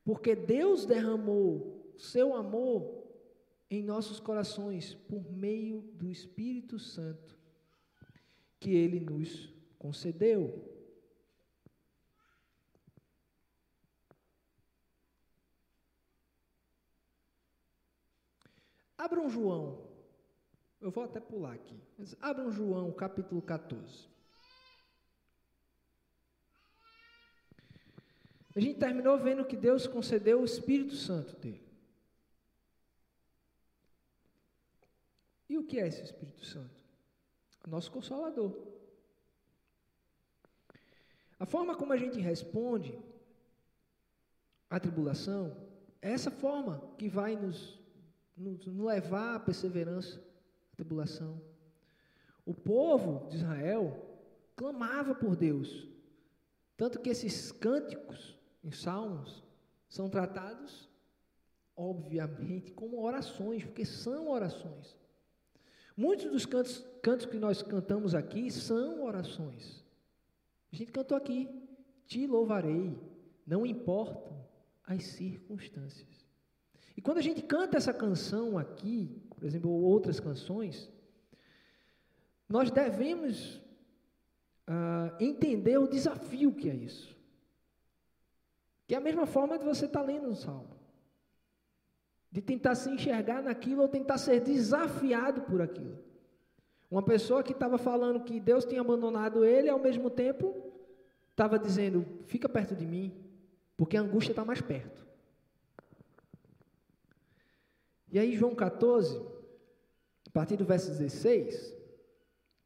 porque 0.06 0.34
Deus 0.34 0.86
derramou 0.86 1.94
seu 1.98 2.34
amor 2.34 3.04
em 3.70 3.84
nossos 3.84 4.18
corações 4.18 4.94
por 4.94 5.30
meio 5.30 5.82
do 5.96 6.10
Espírito 6.10 6.80
Santo 6.80 7.38
que 8.62 8.72
ele 8.74 9.02
nos 9.02 9.54
concedeu. 9.78 10.71
Abram 19.02 19.28
João. 19.28 19.90
Eu 20.80 20.92
vou 20.92 21.04
até 21.04 21.20
pular 21.20 21.54
aqui. 21.54 21.80
abram 22.22 22.52
João, 22.52 22.92
capítulo 22.92 23.42
14. 23.42 24.08
A 28.56 28.60
gente 28.60 28.78
terminou 28.78 29.18
vendo 29.18 29.44
que 29.44 29.58
Deus 29.58 29.88
concedeu 29.88 30.42
o 30.42 30.46
Espírito 30.46 30.96
Santo 30.96 31.36
dele. 31.38 31.68
E 35.50 35.58
o 35.58 35.66
que 35.66 35.80
é 35.80 35.88
esse 35.88 36.04
Espírito 36.04 36.46
Santo? 36.46 36.76
Nosso 37.68 37.92
Consolador. 37.92 38.56
A 41.40 41.46
forma 41.48 41.76
como 41.76 41.92
a 41.92 41.98
gente 41.98 42.20
responde 42.20 43.00
à 44.70 44.80
tribulação 44.80 45.58
é 46.00 46.12
essa 46.12 46.30
forma 46.30 46.94
que 47.00 47.10
vai 47.10 47.36
nos, 47.36 47.81
nos, 48.36 48.66
levar 48.66 49.36
à 49.36 49.40
perseverança, 49.40 50.22
à 50.74 50.76
tribulação. 50.76 51.42
O 52.46 52.54
povo 52.54 53.30
de 53.30 53.38
Israel 53.38 54.12
clamava 54.56 55.14
por 55.14 55.36
Deus, 55.36 55.88
tanto 56.76 57.00
que 57.00 57.10
esses 57.10 57.52
cânticos 57.52 58.38
em 58.64 58.72
salmos 58.72 59.44
são 59.88 60.10
tratados, 60.10 60.90
obviamente, 61.76 62.72
como 62.72 63.02
orações, 63.04 63.64
porque 63.64 63.86
são 63.86 64.30
orações. 64.30 64.98
Muitos 65.96 66.32
dos 66.32 66.46
cantos, 66.46 66.86
cantos 67.02 67.26
que 67.26 67.38
nós 67.38 67.62
cantamos 67.62 68.16
aqui 68.16 68.50
são 68.50 69.04
orações. 69.04 69.86
A 70.72 70.76
gente 70.76 70.92
cantou 70.92 71.18
aqui, 71.18 71.50
te 72.06 72.26
louvarei, 72.26 72.98
não 73.46 73.66
importam 73.66 74.48
as 74.86 75.04
circunstâncias. 75.04 76.21
E 77.02 77.04
quando 77.04 77.18
a 77.18 77.22
gente 77.22 77.42
canta 77.42 77.78
essa 77.78 77.92
canção 77.92 78.60
aqui, 78.60 79.20
por 79.32 79.44
exemplo, 79.44 79.72
ou 79.72 79.82
outras 79.82 80.20
canções, 80.20 80.88
nós 82.48 82.70
devemos 82.70 83.56
uh, 84.70 85.12
entender 85.20 85.80
o 85.80 85.88
desafio 85.88 86.54
que 86.54 86.70
é 86.70 86.76
isso. 86.76 87.18
Que 88.86 88.94
é 88.94 89.00
a 89.00 89.02
mesma 89.02 89.26
forma 89.26 89.58
de 89.58 89.66
você 89.66 89.88
estar 89.88 90.02
tá 90.02 90.06
lendo 90.06 90.30
um 90.30 90.36
salmo 90.36 90.80
de 92.32 92.42
tentar 92.42 92.76
se 92.76 92.90
enxergar 92.90 93.44
naquilo 93.44 93.82
ou 93.82 93.90
tentar 93.90 94.18
ser 94.18 94.40
desafiado 94.40 95.42
por 95.42 95.62
aquilo. 95.62 96.00
Uma 96.90 97.04
pessoa 97.04 97.44
que 97.44 97.52
estava 97.52 97.78
falando 97.78 98.24
que 98.24 98.40
Deus 98.40 98.64
tinha 98.64 98.80
abandonado 98.80 99.44
ele, 99.44 99.70
ao 99.70 99.80
mesmo 99.80 100.10
tempo 100.10 100.72
estava 101.30 101.60
dizendo: 101.60 102.06
fica 102.28 102.48
perto 102.48 102.76
de 102.76 102.86
mim, 102.86 103.14
porque 103.76 103.98
a 103.98 104.02
angústia 104.02 104.32
está 104.32 104.46
mais 104.46 104.62
perto. 104.62 105.11
E 108.12 108.20
aí, 108.20 108.36
João 108.36 108.54
14, 108.54 109.18
a 110.28 110.32
partir 110.32 110.58
do 110.58 110.66
verso 110.66 110.92
16, 110.92 111.74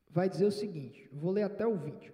vai 0.10 0.28
dizer 0.28 0.46
o 0.46 0.52
seguinte: 0.52 1.08
vou 1.14 1.32
ler 1.32 1.44
até 1.44 1.68
o 1.68 1.76
vídeo. 1.76 2.14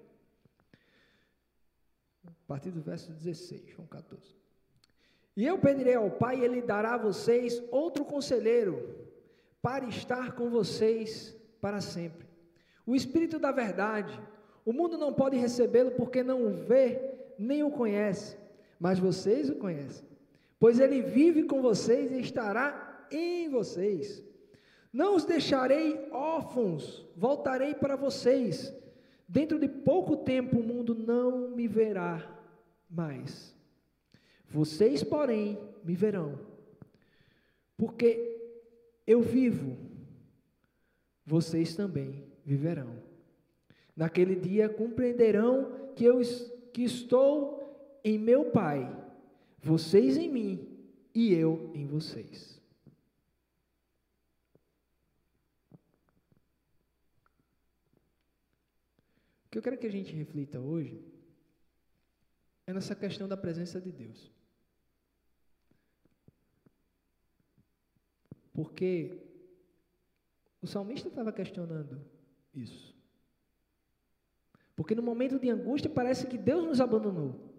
A 2.28 2.32
partir 2.46 2.72
do 2.72 2.82
verso 2.82 3.12
16, 3.14 3.70
João 3.70 3.88
14. 3.88 4.36
E 5.38 5.46
eu 5.46 5.58
pedirei 5.58 5.96
ao 5.96 6.12
Pai, 6.12 6.40
e 6.40 6.44
Ele 6.44 6.62
dará 6.62 6.96
a 6.96 6.98
vocês 6.98 7.64
outro 7.72 8.04
conselheiro, 8.04 8.98
para 9.62 9.86
estar 9.86 10.36
com 10.36 10.50
vocês 10.50 11.34
para 11.62 11.80
sempre. 11.80 12.28
O 12.86 12.94
Espírito 12.94 13.40
da 13.40 13.54
Verdade, 13.54 14.20
o 14.66 14.74
mundo 14.74 14.98
não 14.98 15.14
pode 15.14 15.38
recebê-lo 15.38 15.92
porque 15.92 16.22
não 16.22 16.46
o 16.46 16.50
vê, 16.50 17.00
nem 17.38 17.64
o 17.64 17.72
conhece, 17.72 18.38
mas 18.78 19.00
vocês 19.00 19.50
o 19.50 19.56
conhecem, 19.56 20.06
pois 20.60 20.80
ele 20.80 21.02
vive 21.02 21.44
com 21.44 21.62
vocês 21.62 22.12
e 22.12 22.20
estará 22.20 22.91
em 23.12 23.50
vocês. 23.50 24.24
Não 24.92 25.16
os 25.16 25.26
deixarei 25.26 26.08
órfãos, 26.12 27.06
voltarei 27.16 27.74
para 27.74 27.96
vocês. 27.96 28.74
Dentro 29.28 29.60
de 29.60 29.68
pouco 29.68 30.18
tempo 30.18 30.60
o 30.60 30.64
mundo 30.64 30.94
não 30.94 31.52
me 31.52 31.68
verá 31.68 32.40
mais. 32.90 33.56
Vocês, 34.48 35.04
porém, 35.04 35.58
me 35.84 35.96
verão, 35.96 36.38
porque 37.78 38.38
eu 39.08 39.22
vivo, 39.22 39.78
vocês 41.26 41.76
também 41.76 42.26
viverão. 42.44 43.02
Naquele 43.96 44.36
dia 44.36 44.68
compreenderão 44.68 45.94
que 45.96 46.04
eu 46.04 46.22
que 46.74 46.84
estou 46.84 47.62
em 48.04 48.18
meu 48.18 48.52
Pai, 48.52 48.90
vocês 49.62 50.18
em 50.18 50.30
mim 50.30 50.68
e 51.14 51.34
eu 51.34 51.72
em 51.74 51.86
vocês. 51.86 52.60
O 55.72 55.74
que 59.52 59.58
eu 59.58 59.62
quero 59.62 59.78
que 59.78 59.86
a 59.86 59.92
gente 59.92 60.14
reflita 60.14 60.62
hoje 60.62 61.04
é 62.66 62.74
nessa 62.74 62.96
questão 62.96 63.28
da 63.28 63.36
presença 63.36 63.82
de 63.82 63.92
Deus. 63.92 64.32
Porque 68.54 69.22
o 70.62 70.68
salmista 70.68 71.10
estava 71.10 71.34
questionando 71.34 72.02
isso. 72.54 72.96
Porque 74.74 74.96
no 74.96 75.04
momento 75.04 75.38
de 75.38 75.50
angústia 75.50 75.90
parece 75.90 76.28
que 76.28 76.38
Deus 76.38 76.66
nos 76.66 76.80
abandonou. 76.80 77.52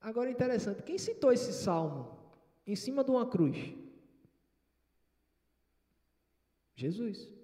Agora 0.00 0.30
interessante, 0.30 0.82
quem 0.82 0.96
citou 0.96 1.30
esse 1.30 1.52
salmo 1.52 2.18
em 2.66 2.74
cima 2.74 3.04
de 3.04 3.10
uma 3.10 3.28
cruz? 3.28 3.56
Jesus. 6.74 7.39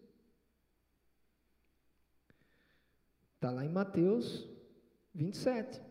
Está 3.37 3.51
lá 3.51 3.65
em 3.65 3.69
Mateus 3.69 4.49
27. 5.15 5.79
Não 5.79 5.87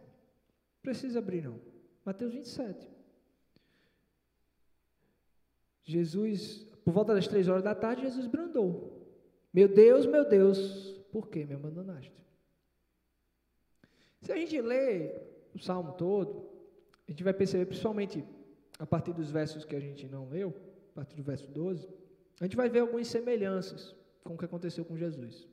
precisa 0.82 1.20
abrir, 1.20 1.44
não. 1.44 1.60
Mateus 2.04 2.34
27. 2.34 2.88
Jesus, 5.84 6.64
por 6.84 6.92
volta 6.94 7.14
das 7.14 7.28
três 7.28 7.48
horas 7.48 7.64
da 7.64 7.76
tarde, 7.76 8.02
Jesus 8.02 8.28
brandou. 8.28 9.08
Meu 9.54 9.68
Deus, 9.68 10.06
meu 10.06 10.28
Deus, 10.28 10.92
por 11.12 11.30
que 11.30 11.46
me 11.46 11.54
abandonaste? 11.54 12.12
Se 14.22 14.32
a 14.32 14.36
gente 14.36 14.60
lê 14.60 15.16
o 15.54 15.60
salmo 15.60 15.94
todo, 15.94 16.50
a 17.08 17.12
gente 17.12 17.24
vai 17.24 17.34
perceber, 17.34 17.68
principalmente 17.68 18.26
a 18.80 18.86
partir 18.86 19.14
dos 19.14 19.30
versos 19.30 19.64
que 19.64 19.76
a 19.76 19.80
gente 19.80 20.08
não 20.08 20.28
leu, 20.28 20.54
a 20.92 20.96
partir 20.96 21.16
do 21.16 21.24
verso 21.24 21.48
12, 21.52 21.88
a 22.42 22.44
gente 22.44 22.58
vai 22.58 22.68
ver 22.68 22.80
algumas 22.80 23.08
semelhanças 23.08 23.96
com 24.24 24.34
o 24.34 24.38
que 24.38 24.46
aconteceu 24.46 24.84
com 24.84 24.98
Jesus. 24.98 25.48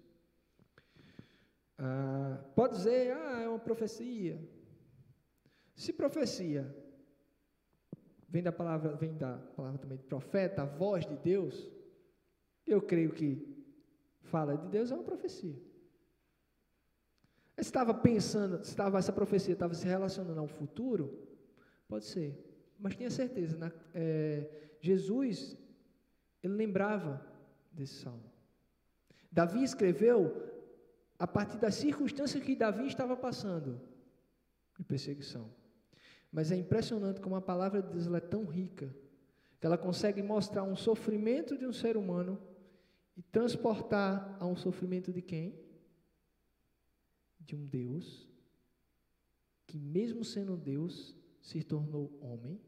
Ah, 1.84 2.38
pode 2.54 2.76
dizer, 2.76 3.12
ah, 3.12 3.40
é 3.42 3.48
uma 3.48 3.58
profecia. 3.58 4.40
Se 5.74 5.92
profecia 5.92 6.72
vem 8.28 8.40
da 8.40 8.52
palavra, 8.52 8.94
vem 8.94 9.14
da 9.14 9.36
palavra 9.56 9.78
também 9.78 9.98
de 9.98 10.04
profeta, 10.04 10.62
a 10.62 10.64
voz 10.64 11.04
de 11.04 11.16
Deus, 11.16 11.68
eu 12.64 12.80
creio 12.80 13.12
que 13.12 13.46
fala 14.20 14.56
de 14.56 14.68
Deus 14.68 14.92
é 14.92 14.94
uma 14.94 15.02
profecia. 15.02 15.60
Estava 17.58 17.92
pensando, 17.92 18.62
estava 18.62 18.98
essa 18.98 19.12
profecia 19.12 19.52
estava 19.52 19.74
se 19.74 19.84
relacionando 19.84 20.38
ao 20.38 20.46
futuro, 20.46 21.28
pode 21.88 22.04
ser, 22.04 22.38
mas 22.78 22.94
tenha 22.94 23.10
certeza, 23.10 23.58
na, 23.58 23.72
é, 23.92 24.48
Jesus 24.80 25.58
ele 26.44 26.54
lembrava 26.54 27.20
desse 27.72 27.94
salmo. 27.94 28.32
Davi 29.32 29.64
escreveu 29.64 30.51
a 31.22 31.26
partir 31.28 31.56
das 31.56 31.76
circunstâncias 31.76 32.42
que 32.42 32.56
Davi 32.56 32.84
estava 32.84 33.16
passando 33.16 33.80
de 34.76 34.82
perseguição. 34.82 35.54
Mas 36.32 36.50
é 36.50 36.56
impressionante 36.56 37.20
como 37.20 37.36
a 37.36 37.40
palavra 37.40 37.80
de 37.80 37.92
Deus 37.92 38.12
é 38.12 38.18
tão 38.18 38.44
rica 38.44 38.92
que 39.60 39.64
ela 39.64 39.78
consegue 39.78 40.20
mostrar 40.20 40.64
um 40.64 40.74
sofrimento 40.74 41.56
de 41.56 41.64
um 41.64 41.72
ser 41.72 41.96
humano 41.96 42.42
e 43.16 43.22
transportar 43.22 44.36
a 44.40 44.46
um 44.46 44.56
sofrimento 44.56 45.12
de 45.12 45.22
quem? 45.22 45.56
De 47.38 47.54
um 47.54 47.64
Deus 47.66 48.28
que, 49.64 49.78
mesmo 49.78 50.24
sendo 50.24 50.56
Deus, 50.56 51.16
se 51.40 51.62
tornou 51.62 52.18
homem 52.20 52.60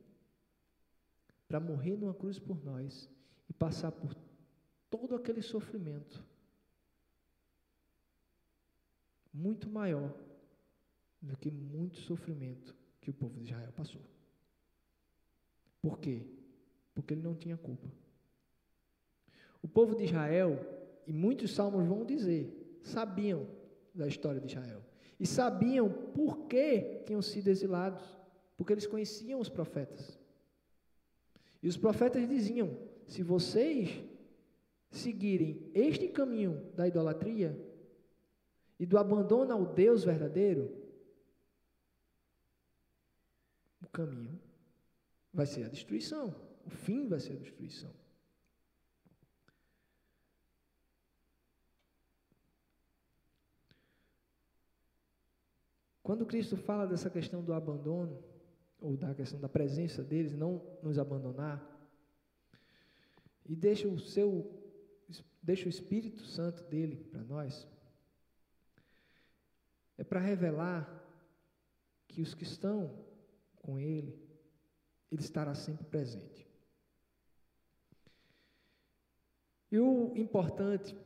para 1.48 1.58
morrer 1.58 1.96
numa 1.96 2.14
cruz 2.14 2.38
por 2.38 2.64
nós 2.64 3.10
e 3.48 3.52
passar 3.52 3.90
por 3.90 4.14
todo 4.88 5.16
aquele 5.16 5.42
sofrimento 5.42 6.24
muito 9.34 9.68
maior 9.68 10.14
do 11.20 11.36
que 11.36 11.50
muito 11.50 11.98
sofrimento 11.98 12.74
que 13.00 13.10
o 13.10 13.12
povo 13.12 13.36
de 13.38 13.44
Israel 13.44 13.72
passou. 13.72 14.00
Por 15.82 15.98
quê? 15.98 16.22
Porque 16.94 17.12
ele 17.12 17.22
não 17.22 17.34
tinha 17.34 17.56
culpa. 17.56 17.88
O 19.60 19.68
povo 19.68 19.96
de 19.96 20.04
Israel, 20.04 20.58
e 21.06 21.12
muitos 21.12 21.52
salmos 21.52 21.86
vão 21.86 22.04
dizer, 22.04 22.78
sabiam 22.82 23.46
da 23.94 24.06
história 24.06 24.40
de 24.40 24.46
Israel. 24.46 24.82
E 25.18 25.26
sabiam 25.26 25.90
por 25.90 26.46
que 26.46 27.02
tinham 27.06 27.22
sido 27.22 27.48
exilados. 27.48 28.02
Porque 28.56 28.72
eles 28.72 28.86
conheciam 28.86 29.40
os 29.40 29.48
profetas. 29.48 30.18
E 31.62 31.68
os 31.68 31.76
profetas 31.76 32.28
diziam: 32.28 32.76
se 33.06 33.22
vocês 33.22 34.04
seguirem 34.90 35.70
este 35.74 36.08
caminho 36.08 36.62
da 36.74 36.86
idolatria, 36.86 37.58
e 38.78 38.86
do 38.86 38.98
abandono 38.98 39.52
ao 39.52 39.66
Deus 39.66 40.04
verdadeiro, 40.04 40.74
o 43.82 43.88
caminho 43.88 44.40
vai 45.32 45.46
ser 45.46 45.64
a 45.64 45.68
destruição. 45.68 46.34
O 46.66 46.70
fim 46.70 47.06
vai 47.06 47.20
ser 47.20 47.34
a 47.34 47.36
destruição. 47.36 47.92
Quando 56.02 56.26
Cristo 56.26 56.56
fala 56.56 56.86
dessa 56.86 57.08
questão 57.08 57.42
do 57.42 57.54
abandono, 57.54 58.22
ou 58.78 58.96
da 58.96 59.14
questão 59.14 59.40
da 59.40 59.48
presença 59.48 60.02
deles, 60.02 60.34
não 60.34 60.62
nos 60.82 60.98
abandonar, 60.98 61.66
e 63.46 63.56
deixa 63.56 63.88
o 63.88 63.98
seu 63.98 64.60
deixa 65.42 65.66
o 65.66 65.70
Espírito 65.70 66.22
Santo 66.22 66.64
dele 66.64 66.96
para 67.10 67.22
nós, 67.22 67.68
é 69.96 70.04
para 70.04 70.20
revelar 70.20 71.02
que 72.08 72.20
os 72.20 72.34
que 72.34 72.44
estão 72.44 73.04
com 73.56 73.78
Ele, 73.78 74.18
Ele 75.10 75.20
estará 75.20 75.54
sempre 75.54 75.84
presente. 75.86 76.48
E 79.70 79.78
o 79.78 80.16
importante 80.16 80.96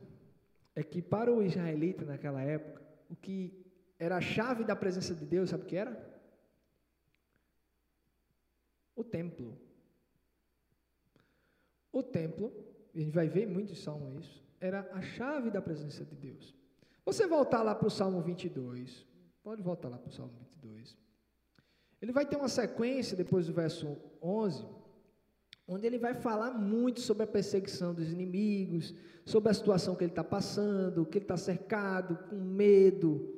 é 0.75 0.83
que 0.83 1.01
para 1.01 1.33
o 1.33 1.41
israelita 1.41 2.05
naquela 2.05 2.41
época, 2.41 2.81
o 3.09 3.15
que 3.15 3.65
era 3.97 4.17
a 4.17 4.21
chave 4.21 4.63
da 4.63 4.75
presença 4.75 5.15
de 5.15 5.25
Deus, 5.25 5.49
sabe 5.49 5.63
o 5.63 5.65
que 5.65 5.75
era? 5.75 6.21
O 8.95 9.03
templo. 9.03 9.57
O 11.91 12.03
templo, 12.03 12.53
a 12.93 12.99
gente 12.99 13.13
vai 13.13 13.27
ver 13.27 13.47
muito 13.47 13.71
em 13.71 13.75
Salmo 13.75 14.19
isso, 14.19 14.43
era 14.59 14.87
a 14.93 15.01
chave 15.01 15.49
da 15.49 15.61
presença 15.61 16.05
de 16.05 16.15
Deus. 16.15 16.58
Você 17.09 17.25
voltar 17.25 17.63
lá 17.63 17.73
para 17.73 17.87
o 17.87 17.89
Salmo 17.89 18.21
22, 18.21 19.03
pode 19.41 19.63
voltar 19.63 19.89
lá 19.89 19.97
para 19.97 20.09
o 20.09 20.13
Salmo 20.13 20.31
22. 20.61 20.95
Ele 21.99 22.11
vai 22.11 22.23
ter 22.23 22.35
uma 22.35 22.47
sequência 22.47 23.17
depois 23.17 23.47
do 23.47 23.53
verso 23.53 23.97
11, 24.21 24.63
onde 25.67 25.87
ele 25.87 25.97
vai 25.97 26.13
falar 26.13 26.51
muito 26.51 26.99
sobre 26.99 27.23
a 27.23 27.27
perseguição 27.27 27.95
dos 27.95 28.11
inimigos, 28.11 28.93
sobre 29.25 29.49
a 29.49 29.55
situação 29.55 29.95
que 29.95 30.03
ele 30.03 30.11
está 30.11 30.23
passando, 30.23 31.03
que 31.03 31.17
ele 31.17 31.25
está 31.25 31.35
cercado, 31.35 32.15
com 32.29 32.35
medo, 32.35 33.33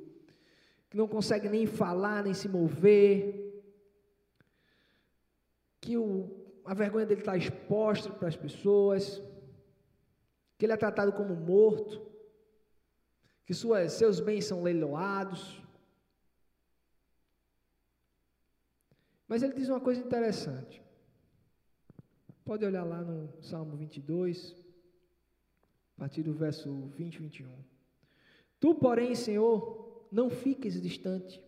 que 0.89 0.97
não 0.97 1.07
consegue 1.07 1.47
nem 1.47 1.65
falar, 1.65 2.25
nem 2.25 2.33
se 2.33 2.49
mover, 2.49 3.63
que 5.79 5.95
o, 5.95 6.29
a 6.65 6.73
vergonha 6.73 7.05
dele 7.05 7.21
está 7.21 7.37
exposta 7.37 8.09
para 8.09 8.27
as 8.27 8.35
pessoas, 8.35 9.23
que 10.57 10.65
ele 10.65 10.73
é 10.73 10.77
tratado 10.77 11.13
como 11.13 11.33
morto 11.33 12.10
que 13.51 13.55
suas, 13.55 13.91
seus 13.91 14.21
bens 14.21 14.45
são 14.45 14.63
leiloados. 14.63 15.61
Mas 19.27 19.43
ele 19.43 19.53
diz 19.53 19.67
uma 19.67 19.81
coisa 19.81 19.99
interessante. 19.99 20.81
Pode 22.45 22.63
olhar 22.63 22.85
lá 22.85 23.01
no 23.01 23.29
Salmo 23.41 23.75
22, 23.75 24.55
a 25.97 25.99
partir 25.99 26.23
do 26.23 26.33
verso 26.33 26.93
20 26.95 27.15
e 27.15 27.19
21. 27.19 27.49
Tu, 28.57 28.73
porém, 28.75 29.13
Senhor, 29.15 30.07
não 30.09 30.29
fiques 30.29 30.81
distante, 30.81 31.43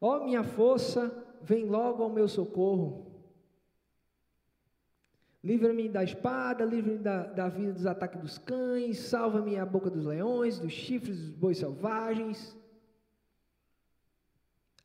Ó 0.00 0.24
minha 0.24 0.44
força, 0.44 1.00
vem 1.40 1.64
logo 1.64 2.00
ao 2.04 2.10
meu 2.10 2.28
socorro. 2.28 3.11
Livra-me 5.42 5.88
da 5.88 6.04
espada, 6.04 6.64
livra-me 6.64 6.98
da, 6.98 7.24
da 7.24 7.48
vida 7.48 7.72
dos 7.72 7.84
ataques 7.84 8.20
dos 8.20 8.38
cães, 8.38 8.98
salva-me 8.98 9.58
a 9.58 9.66
boca 9.66 9.90
dos 9.90 10.04
leões, 10.04 10.58
dos 10.58 10.72
chifres 10.72 11.18
dos 11.18 11.30
bois 11.30 11.58
selvagens. 11.58 12.56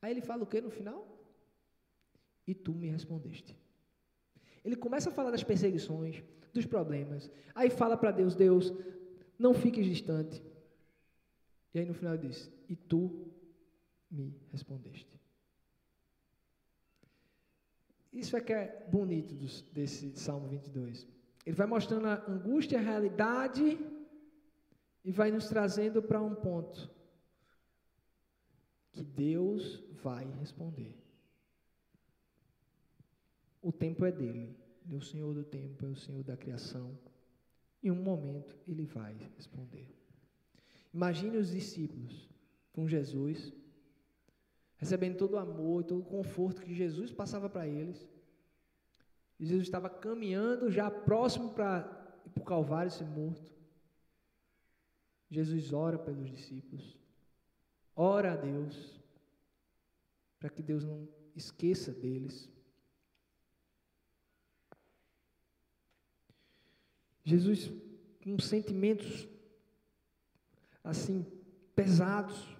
Aí 0.01 0.11
ele 0.11 0.21
fala 0.21 0.43
o 0.43 0.47
que 0.47 0.59
no 0.59 0.71
final? 0.71 1.05
E 2.47 2.55
tu 2.55 2.73
me 2.73 2.87
respondeste. 2.89 3.55
Ele 4.65 4.75
começa 4.75 5.09
a 5.09 5.13
falar 5.13 5.29
das 5.29 5.43
perseguições, 5.43 6.23
dos 6.53 6.65
problemas. 6.65 7.29
Aí 7.53 7.69
fala 7.69 7.95
para 7.95 8.11
Deus: 8.11 8.35
Deus, 8.35 8.73
não 9.37 9.53
fiques 9.53 9.85
distante. 9.85 10.43
E 11.73 11.79
aí 11.79 11.85
no 11.85 11.93
final 11.93 12.17
diz: 12.17 12.51
E 12.67 12.75
tu 12.75 13.31
me 14.09 14.35
respondeste. 14.51 15.16
Isso 18.11 18.35
é 18.35 18.41
que 18.41 18.53
é 18.53 18.85
bonito 18.89 19.35
dos, 19.35 19.61
desse 19.73 20.15
Salmo 20.15 20.47
22. 20.47 21.07
Ele 21.45 21.55
vai 21.55 21.67
mostrando 21.67 22.07
a 22.07 22.25
angústia, 22.29 22.79
a 22.79 22.81
realidade 22.81 23.77
e 25.03 25.11
vai 25.11 25.31
nos 25.31 25.47
trazendo 25.47 26.01
para 26.01 26.21
um 26.21 26.35
ponto 26.35 26.89
que 28.91 29.03
Deus 29.03 29.83
vai 30.03 30.25
responder. 30.39 30.97
O 33.61 33.71
tempo 33.71 34.05
é 34.05 34.11
dele, 34.11 34.55
ele 34.85 34.95
é 34.95 34.97
o 34.97 35.01
Senhor 35.01 35.33
do 35.33 35.43
tempo, 35.43 35.85
é 35.85 35.89
o 35.89 35.95
Senhor 35.95 36.23
da 36.23 36.35
criação. 36.35 36.97
Em 37.83 37.91
um 37.91 38.01
momento 38.01 38.57
ele 38.67 38.85
vai 38.85 39.15
responder. 39.35 39.87
Imagine 40.93 41.37
os 41.37 41.51
discípulos 41.51 42.29
com 42.73 42.87
Jesus 42.87 43.53
recebendo 44.77 45.17
todo 45.17 45.33
o 45.33 45.37
amor 45.37 45.81
e 45.81 45.87
todo 45.87 46.01
o 46.01 46.05
conforto 46.05 46.61
que 46.61 46.73
Jesus 46.73 47.11
passava 47.11 47.49
para 47.49 47.67
eles. 47.67 48.07
E 49.39 49.45
Jesus 49.45 49.67
estava 49.67 49.89
caminhando 49.89 50.71
já 50.71 50.89
próximo 50.89 51.53
para 51.53 52.15
o 52.35 52.43
Calvário 52.43 52.91
ser 52.91 53.05
morto. 53.05 53.55
Jesus 55.29 55.73
ora 55.73 55.97
pelos 55.97 56.29
discípulos, 56.29 56.97
ora 57.95 58.33
a 58.33 58.35
Deus, 58.35 58.97
para 60.39 60.49
que 60.49 60.63
Deus 60.63 60.85
não 60.85 61.07
esqueça 61.35 61.91
deles. 61.91 62.49
Jesus 67.25 67.69
com 68.23 68.39
sentimentos 68.39 69.27
assim 70.81 71.25
pesados, 71.75 72.56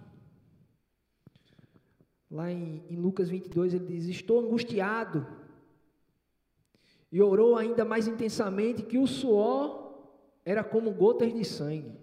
Lá 2.30 2.50
em, 2.50 2.84
em 2.88 2.96
Lucas 2.96 3.28
22 3.28 3.74
ele 3.74 3.86
diz: 3.86 4.06
Estou 4.06 4.40
angustiado. 4.40 5.26
E 7.10 7.22
orou 7.22 7.56
ainda 7.56 7.84
mais 7.84 8.06
intensamente 8.06 8.82
que 8.82 8.98
o 8.98 9.06
suor 9.06 9.94
era 10.44 10.62
como 10.62 10.92
gotas 10.92 11.32
de 11.32 11.44
sangue, 11.44 11.98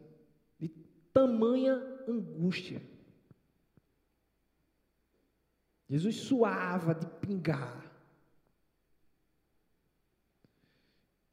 de 0.59 0.67
tamanha 1.13 1.75
angústia. 2.07 2.81
Jesus 5.87 6.15
suava 6.15 6.95
de 6.95 7.05
pingar. 7.05 7.85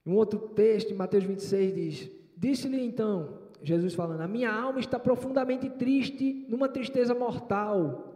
Um 0.05 0.15
outro 0.15 0.39
texto, 0.39 0.91
em 0.93 0.97
Mateus 0.97 1.25
26, 1.25 1.75
diz: 1.75 2.11
Disse-lhe 2.37 2.85
então, 2.85 3.41
Jesus 3.63 3.95
falando: 3.95 4.21
A 4.21 4.29
minha 4.29 4.53
alma 4.53 4.81
está 4.81 4.99
profundamente 4.99 5.71
triste, 5.71 6.45
numa 6.49 6.69
tristeza 6.69 7.15
mortal. 7.15 8.12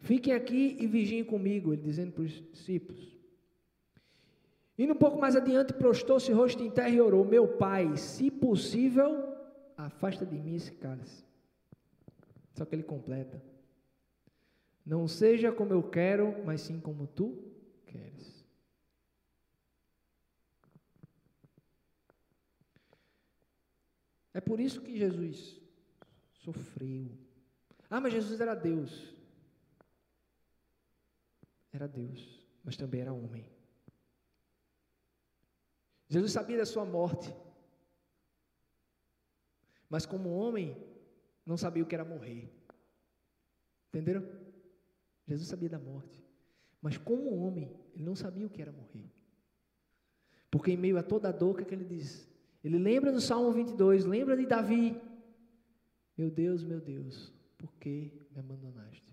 Fiquem 0.00 0.32
aqui 0.32 0.76
e 0.78 0.86
vigiem 0.86 1.24
comigo, 1.24 1.72
ele 1.72 1.82
dizendo 1.82 2.12
para 2.12 2.22
os 2.22 2.30
discípulos. 2.52 3.16
E 4.76 4.90
um 4.90 4.94
pouco 4.94 5.18
mais 5.18 5.34
adiante, 5.34 5.72
prostou-se 5.72 6.30
rosto 6.32 6.62
em 6.62 6.70
terra 6.70 6.90
e 6.90 7.00
orou: 7.00 7.24
Meu 7.24 7.48
pai, 7.48 7.96
se 7.96 8.30
possível, 8.30 9.34
afasta 9.76 10.24
de 10.24 10.38
mim 10.38 10.54
esse 10.54 10.72
cálice. 10.72 11.24
Só 12.54 12.64
que 12.64 12.76
ele 12.76 12.84
completa: 12.84 13.42
Não 14.86 15.08
seja 15.08 15.50
como 15.50 15.72
eu 15.72 15.82
quero, 15.82 16.44
mas 16.44 16.60
sim 16.60 16.78
como 16.78 17.08
tu 17.08 17.52
queres. 17.84 18.46
É 24.32 24.40
por 24.40 24.60
isso 24.60 24.80
que 24.80 24.96
Jesus 24.96 25.60
sofreu. 26.34 27.10
Ah, 27.90 28.00
mas 28.00 28.12
Jesus 28.12 28.40
era 28.40 28.54
Deus 28.54 29.17
era 31.72 31.86
Deus, 31.86 32.46
mas 32.64 32.76
também 32.76 33.00
era 33.00 33.12
homem. 33.12 33.46
Jesus 36.08 36.32
sabia 36.32 36.56
da 36.56 36.66
sua 36.66 36.84
morte, 36.84 37.34
mas 39.88 40.06
como 40.06 40.30
homem, 40.30 40.76
não 41.44 41.56
sabia 41.56 41.82
o 41.82 41.86
que 41.86 41.94
era 41.94 42.04
morrer. 42.04 42.50
Entenderam? 43.88 44.26
Jesus 45.26 45.48
sabia 45.48 45.68
da 45.68 45.78
morte, 45.78 46.24
mas 46.80 46.96
como 46.96 47.36
homem, 47.36 47.74
ele 47.94 48.04
não 48.04 48.14
sabia 48.14 48.46
o 48.46 48.50
que 48.50 48.62
era 48.62 48.72
morrer. 48.72 49.10
Porque 50.50 50.72
em 50.72 50.76
meio 50.76 50.98
a 50.98 51.02
toda 51.02 51.28
a 51.28 51.32
dor, 51.32 51.52
o 51.52 51.54
que, 51.56 51.62
é 51.62 51.66
que 51.66 51.74
ele 51.74 51.84
diz? 51.84 52.28
Ele 52.64 52.78
lembra 52.78 53.12
do 53.12 53.20
Salmo 53.20 53.52
22, 53.52 54.04
lembra 54.04 54.36
de 54.36 54.46
Davi. 54.46 55.00
Meu 56.16 56.30
Deus, 56.30 56.64
meu 56.64 56.80
Deus, 56.80 57.32
por 57.56 57.72
que 57.74 58.26
me 58.30 58.40
abandonaste? 58.40 59.07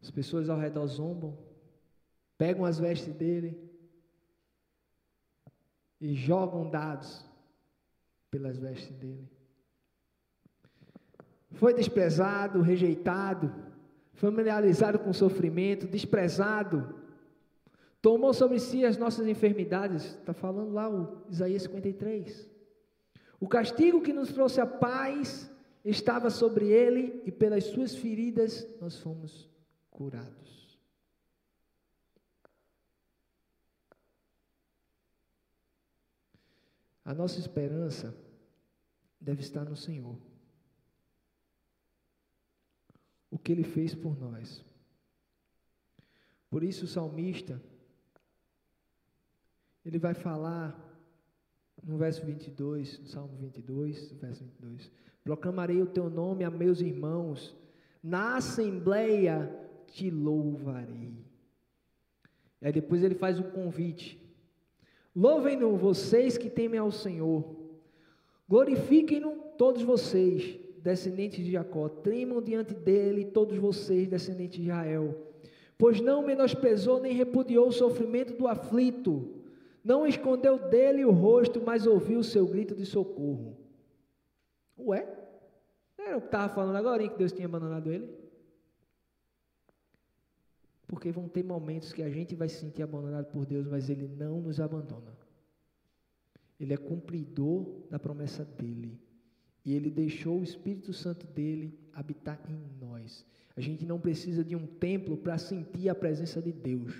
As 0.00 0.10
pessoas 0.10 0.48
ao 0.48 0.58
redor 0.58 0.86
zombam, 0.86 1.36
pegam 2.36 2.64
as 2.64 2.78
vestes 2.78 3.12
dele 3.14 3.58
e 6.00 6.14
jogam 6.14 6.70
dados 6.70 7.24
pelas 8.30 8.58
vestes 8.58 8.94
dele. 8.96 9.28
Foi 11.52 11.74
desprezado, 11.74 12.62
rejeitado, 12.62 13.52
familiarizado 14.12 14.98
com 14.98 15.12
sofrimento, 15.12 15.86
desprezado, 15.86 16.94
tomou 18.00 18.32
sobre 18.32 18.60
si 18.60 18.84
as 18.84 18.96
nossas 18.96 19.26
enfermidades, 19.26 20.04
está 20.04 20.32
falando 20.32 20.72
lá 20.72 20.88
o 20.88 21.24
Isaías 21.28 21.62
53. 21.62 22.48
O 23.40 23.48
castigo 23.48 24.00
que 24.00 24.12
nos 24.12 24.32
trouxe 24.32 24.60
a 24.60 24.66
paz 24.66 25.50
estava 25.84 26.30
sobre 26.30 26.68
ele 26.68 27.22
e 27.24 27.32
pelas 27.32 27.64
suas 27.64 27.96
feridas 27.96 28.68
nós 28.80 28.98
fomos 28.98 29.47
curados. 29.98 30.78
A 37.04 37.12
nossa 37.12 37.40
esperança 37.40 38.16
deve 39.20 39.40
estar 39.40 39.64
no 39.64 39.74
Senhor. 39.74 40.16
O 43.28 43.36
que 43.36 43.50
Ele 43.50 43.64
fez 43.64 43.92
por 43.92 44.16
nós. 44.16 44.64
Por 46.48 46.62
isso 46.62 46.84
o 46.84 46.88
salmista, 46.88 47.60
ele 49.84 49.98
vai 49.98 50.14
falar 50.14 50.78
no 51.82 51.98
verso 51.98 52.24
22, 52.24 53.00
no 53.00 53.06
Salmo 53.08 53.36
22, 53.36 54.12
verso 54.12 54.44
22, 54.44 54.92
proclamarei 55.24 55.82
o 55.82 55.86
teu 55.86 56.08
nome 56.08 56.44
a 56.44 56.50
meus 56.50 56.80
irmãos, 56.80 57.54
na 58.02 58.36
assembleia 58.36 59.67
te 59.92 60.10
louvarei. 60.10 61.12
E 62.60 62.66
aí 62.66 62.72
depois 62.72 63.02
ele 63.02 63.14
faz 63.14 63.38
um 63.38 63.50
convite. 63.50 64.20
Louvem-no 65.14 65.76
vocês 65.76 66.36
que 66.36 66.50
temem 66.50 66.78
ao 66.78 66.90
Senhor. 66.90 67.56
Glorifiquem-no 68.48 69.32
todos 69.56 69.82
vocês, 69.82 70.58
descendentes 70.82 71.44
de 71.44 71.52
Jacó. 71.52 71.88
Tremam 71.88 72.40
diante 72.40 72.74
dele 72.74 73.24
todos 73.24 73.56
vocês, 73.58 74.08
descendentes 74.08 74.58
de 74.58 74.64
Israel. 74.64 75.26
Pois 75.76 76.00
não 76.00 76.26
menosprezou 76.26 77.00
nem 77.00 77.12
repudiou 77.12 77.68
o 77.68 77.72
sofrimento 77.72 78.34
do 78.34 78.46
aflito. 78.46 79.34
Não 79.84 80.06
escondeu 80.06 80.58
dele 80.58 81.04
o 81.04 81.10
rosto, 81.10 81.62
mas 81.64 81.86
ouviu 81.86 82.18
o 82.18 82.24
seu 82.24 82.46
grito 82.46 82.74
de 82.74 82.84
socorro. 82.84 83.56
Ué? 84.78 85.06
Era 85.96 86.16
o 86.16 86.20
que 86.20 86.26
estava 86.26 86.52
falando 86.52 86.76
agora, 86.76 87.06
que 87.08 87.18
Deus 87.18 87.32
tinha 87.32 87.46
abandonado 87.46 87.92
ele? 87.92 88.08
Porque 90.88 91.12
vão 91.12 91.28
ter 91.28 91.44
momentos 91.44 91.92
que 91.92 92.02
a 92.02 92.10
gente 92.10 92.34
vai 92.34 92.48
se 92.48 92.60
sentir 92.60 92.82
abandonado 92.82 93.26
por 93.26 93.44
Deus, 93.44 93.66
mas 93.68 93.88
Ele 93.90 94.08
não 94.08 94.40
nos 94.40 94.58
abandona. 94.58 95.16
Ele 96.58 96.72
é 96.72 96.76
cumpridor 96.76 97.86
da 97.90 97.98
promessa 97.98 98.44
dele. 98.44 98.98
E 99.64 99.74
Ele 99.74 99.90
deixou 99.90 100.40
o 100.40 100.42
Espírito 100.42 100.92
Santo 100.94 101.26
dele 101.26 101.78
habitar 101.92 102.40
em 102.50 102.58
nós. 102.80 103.24
A 103.54 103.60
gente 103.60 103.84
não 103.84 104.00
precisa 104.00 104.42
de 104.42 104.56
um 104.56 104.66
templo 104.66 105.16
para 105.18 105.36
sentir 105.36 105.90
a 105.90 105.94
presença 105.94 106.40
de 106.40 106.52
Deus. 106.52 106.94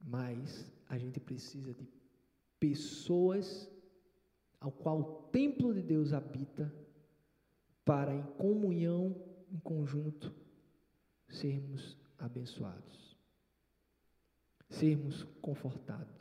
Mas 0.00 0.66
a 0.88 0.96
gente 0.96 1.20
precisa 1.20 1.74
de 1.74 1.86
pessoas 2.58 3.70
ao 4.58 4.72
qual 4.72 5.00
o 5.00 5.04
templo 5.30 5.72
de 5.72 5.82
Deus 5.82 6.12
habita, 6.12 6.72
para 7.90 8.14
em 8.14 8.22
comunhão, 8.38 9.16
em 9.52 9.58
conjunto, 9.58 10.32
sermos 11.28 11.98
abençoados, 12.16 13.18
sermos 14.68 15.24
confortados. 15.42 16.14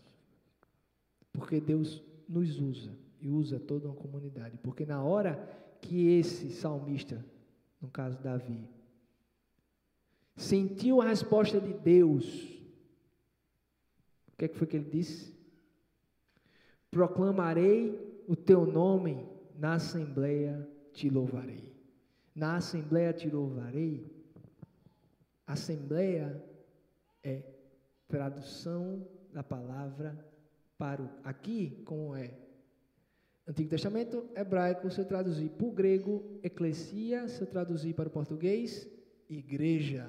Porque 1.32 1.62
Deus 1.62 2.04
nos 2.28 2.60
usa 2.60 2.98
e 3.22 3.30
usa 3.30 3.60
toda 3.60 3.88
uma 3.88 3.96
comunidade. 3.96 4.58
Porque 4.58 4.84
na 4.84 5.04
hora 5.04 5.38
que 5.80 6.08
esse 6.08 6.50
salmista, 6.50 7.24
no 7.80 7.88
caso 7.88 8.18
Davi, 8.18 8.68
sentiu 10.36 11.04
a 11.04 11.06
resposta 11.06 11.62
de 11.62 11.74
Deus, 11.74 12.26
o 14.28 14.38
que, 14.40 14.46
é 14.46 14.48
que 14.48 14.58
foi 14.58 14.66
que 14.66 14.76
ele 14.76 14.90
disse? 14.90 15.38
Proclamarei 16.90 18.24
o 18.28 18.36
teu 18.36 18.66
nome 18.66 19.24
na 19.56 19.76
assembleia, 19.76 20.68
te 20.94 21.10
louvarei. 21.10 21.74
Na 22.36 22.58
assembleia 22.58 23.14
te 23.14 23.30
louvarei. 23.30 24.06
Assembleia 25.46 26.44
é 27.24 27.44
tradução 28.08 29.08
da 29.32 29.44
palavra 29.44 30.18
para 30.78 31.02
o 31.02 31.10
aqui 31.24 31.82
como 31.86 32.16
é 32.16 32.38
Antigo 33.50 33.68
Testamento 33.72 34.30
hebraico, 34.36 34.92
se 34.92 35.02
eu 35.02 35.06
traduzir 35.06 35.50
para 35.50 35.66
o 35.66 35.72
grego, 35.72 36.40
eclesia, 36.44 37.28
se 37.28 37.42
eu 37.42 37.48
traduzir 37.48 37.96
para 37.96 38.08
o 38.08 38.12
português, 38.12 38.88
igreja. 39.28 40.08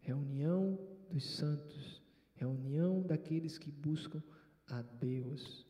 Reunião 0.00 0.76
dos 1.08 1.36
santos, 1.36 2.02
reunião 2.34 3.02
daqueles 3.02 3.56
que 3.56 3.70
buscam 3.70 4.20
a 4.66 4.82
Deus. 4.82 5.64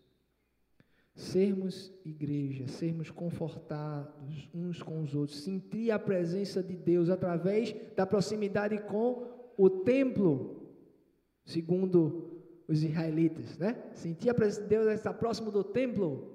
Sermos 1.15 1.93
igreja, 2.05 2.67
sermos 2.67 3.09
confortados 3.09 4.49
uns 4.53 4.83
com 4.83 5.01
os 5.01 5.15
outros, 5.15 5.41
sentir 5.43 5.93
a 5.93 5.99
presença 5.99 6.61
de 6.61 6.77
Deus 6.77 7.09
através 7.09 7.73
da 7.95 8.05
proximidade 8.05 8.79
com 8.83 9.29
o 9.57 9.71
templo, 9.71 10.75
segundo 11.45 12.43
os 12.67 12.83
israelitas, 12.83 13.57
né? 13.59 13.91
Sentir 13.95 14.29
a 14.29 14.35
presença 14.35 14.63
de 14.63 14.69
Deus 14.69 14.89
é 14.89 14.95
estar 14.95 15.15
próximo 15.15 15.53
do 15.53 15.63
templo. 15.63 16.35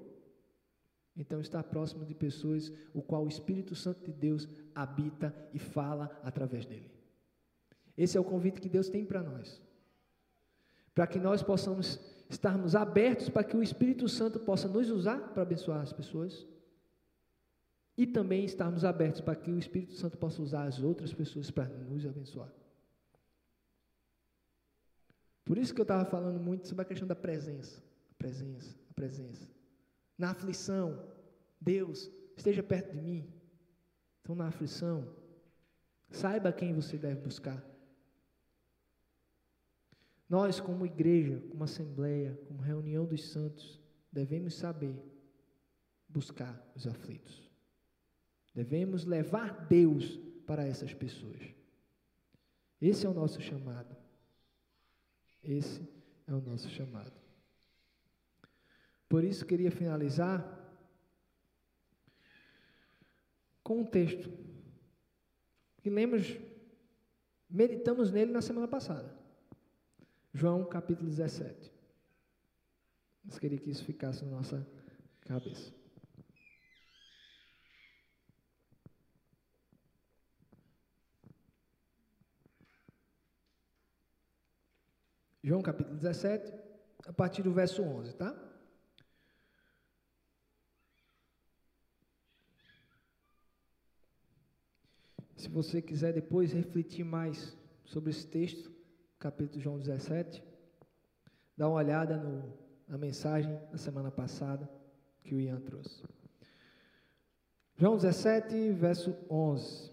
Então, 1.14 1.40
estar 1.40 1.62
próximo 1.62 2.06
de 2.06 2.14
pessoas 2.14 2.72
o 2.94 3.02
qual 3.02 3.24
o 3.24 3.28
Espírito 3.28 3.74
Santo 3.74 4.02
de 4.04 4.12
Deus 4.12 4.48
habita 4.74 5.34
e 5.52 5.58
fala 5.58 6.18
através 6.22 6.64
dele. 6.64 6.90
Esse 7.96 8.16
é 8.16 8.20
o 8.20 8.24
convite 8.24 8.62
que 8.62 8.68
Deus 8.68 8.88
tem 8.88 9.04
para 9.04 9.22
nós. 9.22 9.60
Para 10.94 11.06
que 11.06 11.18
nós 11.18 11.42
possamos 11.42 12.00
estarmos 12.30 12.76
abertos 12.76 13.28
para 13.28 13.42
que 13.42 13.56
o 13.56 13.62
Espírito 13.62 14.08
Santo 14.08 14.38
possa 14.38 14.68
nos 14.68 14.88
usar 14.88 15.18
para 15.34 15.42
abençoar 15.42 15.80
as 15.80 15.92
pessoas. 15.92 16.46
E 17.96 18.06
também 18.06 18.44
estarmos 18.44 18.84
abertos 18.84 19.20
para 19.20 19.34
que 19.34 19.50
o 19.50 19.58
Espírito 19.58 19.94
Santo 19.94 20.16
possa 20.16 20.40
usar 20.40 20.62
as 20.62 20.80
outras 20.80 21.12
pessoas 21.12 21.50
para 21.50 21.68
nos 21.68 22.06
abençoar. 22.06 22.50
Por 25.44 25.58
isso 25.58 25.74
que 25.74 25.80
eu 25.80 25.84
estava 25.84 26.04
falando 26.04 26.38
muito 26.38 26.68
sobre 26.68 26.82
a 26.82 26.84
questão 26.84 27.08
da 27.08 27.16
presença. 27.16 27.82
A 28.12 28.14
presença, 28.14 28.76
a 28.88 28.94
presença. 28.94 29.50
Na 30.16 30.30
aflição, 30.30 31.02
Deus, 31.60 32.08
esteja 32.36 32.62
perto 32.62 32.92
de 32.92 33.00
mim. 33.02 33.28
Então, 34.22 34.36
na 34.36 34.46
aflição, 34.46 35.12
saiba 36.10 36.52
quem 36.52 36.72
você 36.72 36.96
deve 36.96 37.20
buscar. 37.20 37.69
Nós, 40.30 40.60
como 40.60 40.86
igreja, 40.86 41.42
como 41.50 41.64
assembleia, 41.64 42.38
como 42.46 42.62
reunião 42.62 43.04
dos 43.04 43.28
santos, 43.30 43.80
devemos 44.12 44.54
saber 44.54 44.96
buscar 46.08 46.64
os 46.76 46.86
aflitos. 46.86 47.50
Devemos 48.54 49.04
levar 49.04 49.66
Deus 49.66 50.20
para 50.46 50.64
essas 50.64 50.94
pessoas. 50.94 51.40
Esse 52.80 53.06
é 53.06 53.08
o 53.08 53.12
nosso 53.12 53.40
chamado. 53.40 53.96
Esse 55.42 55.82
é 56.28 56.32
o 56.32 56.40
nosso 56.40 56.70
chamado. 56.70 57.12
Por 59.08 59.24
isso 59.24 59.44
queria 59.44 59.72
finalizar 59.72 60.44
com 63.64 63.80
um 63.80 63.84
texto 63.84 64.30
que 65.82 65.90
lemos, 65.90 66.38
meditamos 67.48 68.12
nele 68.12 68.30
na 68.30 68.40
semana 68.40 68.68
passada. 68.68 69.19
João 70.32 70.64
capítulo 70.64 71.10
17. 71.10 71.72
Mas 73.24 73.38
queria 73.38 73.58
que 73.58 73.70
isso 73.70 73.84
ficasse 73.84 74.24
na 74.24 74.30
nossa 74.30 74.66
cabeça. 75.22 75.74
João 85.42 85.62
capítulo 85.62 85.96
17, 85.96 86.52
a 87.06 87.12
partir 87.12 87.42
do 87.42 87.52
verso 87.52 87.82
11, 87.82 88.14
tá? 88.14 88.50
Se 95.36 95.48
você 95.48 95.80
quiser 95.80 96.12
depois 96.12 96.52
refletir 96.52 97.02
mais 97.02 97.56
sobre 97.84 98.10
esse 98.10 98.26
texto, 98.26 98.79
capítulo 99.20 99.60
João 99.60 99.78
17, 99.78 100.42
dá 101.54 101.68
uma 101.68 101.76
olhada 101.76 102.16
no, 102.16 102.42
na 102.88 102.96
mensagem 102.96 103.54
da 103.70 103.76
semana 103.76 104.10
passada 104.10 104.66
que 105.22 105.34
o 105.34 105.40
Ian 105.40 105.60
trouxe. 105.60 106.02
João 107.76 107.96
17, 107.96 108.72
verso 108.72 109.14
11. 109.28 109.90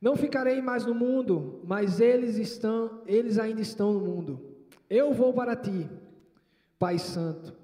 Não 0.00 0.14
ficarei 0.14 0.62
mais 0.62 0.86
no 0.86 0.94
mundo, 0.94 1.62
mas 1.64 1.98
eles 1.98 2.36
estão, 2.36 3.02
eles 3.06 3.38
ainda 3.40 3.60
estão 3.60 3.92
no 3.92 4.00
mundo. 4.00 4.56
Eu 4.88 5.12
vou 5.12 5.34
para 5.34 5.56
ti, 5.56 5.90
Pai 6.78 6.96
Santo. 6.96 7.56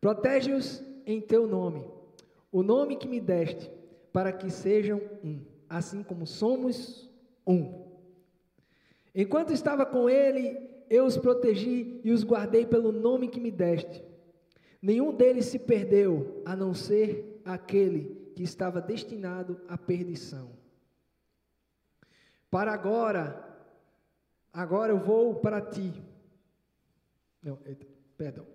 Protege-os 0.00 0.82
em 1.04 1.20
teu 1.20 1.46
nome, 1.46 1.84
o 2.50 2.62
nome 2.62 2.96
que 2.96 3.06
me 3.06 3.20
deste, 3.20 3.70
para 4.14 4.32
que 4.32 4.48
sejam 4.48 4.98
um, 5.22 5.44
assim 5.68 6.02
como 6.02 6.26
somos 6.26 7.10
um. 7.46 7.87
Enquanto 9.14 9.52
estava 9.52 9.84
com 9.84 10.08
ele, 10.08 10.58
eu 10.88 11.04
os 11.04 11.16
protegi 11.16 12.00
e 12.04 12.10
os 12.10 12.24
guardei 12.24 12.66
pelo 12.66 12.92
nome 12.92 13.28
que 13.28 13.40
me 13.40 13.50
deste. 13.50 14.04
Nenhum 14.80 15.12
deles 15.12 15.46
se 15.46 15.58
perdeu, 15.58 16.42
a 16.44 16.54
não 16.54 16.72
ser 16.72 17.40
aquele 17.44 18.32
que 18.36 18.42
estava 18.42 18.80
destinado 18.80 19.60
à 19.68 19.76
perdição 19.76 20.58
para 22.50 22.72
agora, 22.72 23.44
agora 24.52 24.92
eu 24.92 24.98
vou 24.98 25.34
para 25.34 25.60
ti. 25.60 25.92
Não, 27.42 27.58
perdão. 28.16 28.46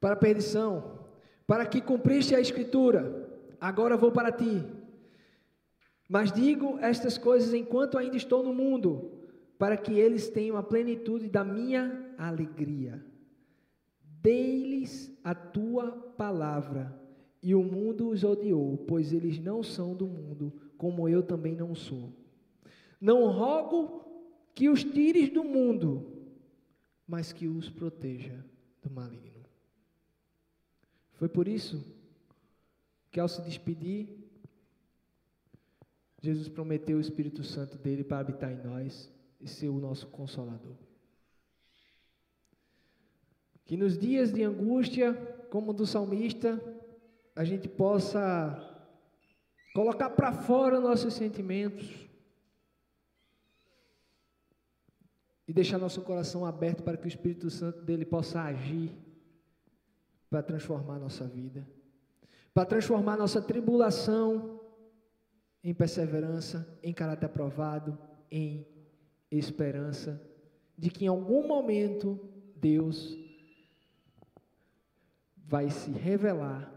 Para 0.00 0.14
a 0.14 0.18
perdição, 0.18 1.00
para 1.46 1.66
que 1.66 1.80
cumpriste 1.80 2.34
a 2.34 2.40
escritura, 2.40 3.28
agora 3.60 3.96
vou 3.96 4.10
para 4.10 4.32
ti. 4.32 4.64
Mas 6.08 6.32
digo 6.32 6.78
estas 6.80 7.18
coisas 7.18 7.52
enquanto 7.52 7.98
ainda 7.98 8.16
estou 8.16 8.42
no 8.42 8.54
mundo, 8.54 9.15
para 9.58 9.76
que 9.76 9.94
eles 9.94 10.28
tenham 10.28 10.56
a 10.56 10.62
plenitude 10.62 11.28
da 11.28 11.44
minha 11.44 12.14
alegria. 12.18 13.04
Dei-lhes 14.20 15.12
a 15.22 15.34
tua 15.34 15.92
palavra, 16.16 17.00
e 17.42 17.54
o 17.54 17.62
mundo 17.62 18.08
os 18.08 18.24
odiou, 18.24 18.76
pois 18.76 19.12
eles 19.12 19.38
não 19.38 19.62
são 19.62 19.94
do 19.94 20.06
mundo, 20.06 20.52
como 20.76 21.08
eu 21.08 21.22
também 21.22 21.54
não 21.54 21.74
sou. 21.74 22.12
Não 23.00 23.30
rogo 23.30 24.04
que 24.54 24.68
os 24.68 24.82
tires 24.82 25.30
do 25.30 25.44
mundo, 25.44 26.26
mas 27.06 27.32
que 27.32 27.46
os 27.46 27.70
proteja 27.70 28.44
do 28.82 28.90
maligno. 28.90 29.44
Foi 31.12 31.28
por 31.28 31.46
isso 31.46 31.84
que, 33.10 33.20
ao 33.20 33.28
se 33.28 33.40
despedir, 33.42 34.08
Jesus 36.20 36.48
prometeu 36.48 36.98
o 36.98 37.00
Espírito 37.00 37.44
Santo 37.44 37.78
dele 37.78 38.02
para 38.02 38.18
habitar 38.18 38.50
em 38.50 38.62
nós 38.62 39.14
e 39.40 39.48
ser 39.48 39.68
o 39.68 39.78
nosso 39.78 40.06
consolador. 40.08 40.76
Que 43.64 43.76
nos 43.76 43.98
dias 43.98 44.32
de 44.32 44.42
angústia, 44.42 45.14
como 45.50 45.72
do 45.72 45.86
salmista, 45.86 46.62
a 47.34 47.44
gente 47.44 47.68
possa 47.68 48.62
colocar 49.74 50.10
para 50.10 50.32
fora 50.32 50.80
nossos 50.80 51.14
sentimentos, 51.14 52.06
e 55.48 55.52
deixar 55.52 55.78
nosso 55.78 56.02
coração 56.02 56.44
aberto 56.44 56.82
para 56.82 56.96
que 56.96 57.06
o 57.06 57.08
Espírito 57.08 57.48
Santo 57.50 57.82
dele 57.82 58.04
possa 58.04 58.42
agir 58.42 58.90
para 60.28 60.42
transformar 60.42 60.98
nossa 60.98 61.26
vida, 61.26 61.66
para 62.52 62.66
transformar 62.66 63.16
nossa 63.16 63.40
tribulação 63.40 64.60
em 65.62 65.72
perseverança, 65.72 66.78
em 66.82 66.92
caráter 66.92 67.26
aprovado, 67.26 67.96
em 68.30 68.66
esperança 69.30 70.20
de 70.76 70.90
que 70.90 71.04
em 71.04 71.08
algum 71.08 71.46
momento 71.46 72.18
Deus 72.56 73.16
vai 75.36 75.70
se 75.70 75.90
revelar 75.90 76.72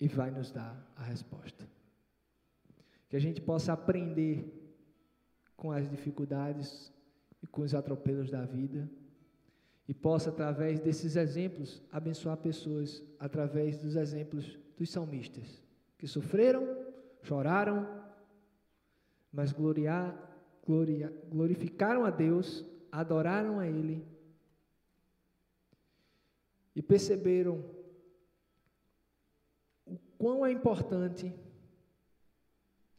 e 0.00 0.08
vai 0.08 0.30
nos 0.30 0.50
dar 0.50 0.92
a 0.96 1.02
resposta. 1.02 1.68
Que 3.08 3.16
a 3.16 3.20
gente 3.20 3.40
possa 3.40 3.72
aprender 3.72 4.52
com 5.56 5.70
as 5.70 5.88
dificuldades 5.88 6.92
e 7.42 7.46
com 7.46 7.62
os 7.62 7.74
atropelos 7.74 8.30
da 8.30 8.44
vida 8.44 8.90
e 9.86 9.92
possa, 9.92 10.30
através 10.30 10.80
desses 10.80 11.16
exemplos, 11.16 11.82
abençoar 11.92 12.36
pessoas 12.38 13.02
através 13.18 13.78
dos 13.78 13.96
exemplos 13.96 14.58
dos 14.76 14.90
salmistas 14.90 15.62
que 15.98 16.06
sofreram, 16.06 16.66
choraram, 17.22 18.03
mas 19.34 19.50
gloriar, 19.50 20.16
gloria, 20.64 21.12
glorificaram 21.28 22.04
a 22.04 22.10
Deus, 22.10 22.64
adoraram 22.92 23.58
a 23.58 23.66
Ele 23.66 24.06
e 26.74 26.80
perceberam 26.80 27.64
o 29.84 29.98
quão 30.16 30.46
é 30.46 30.52
importante 30.52 31.34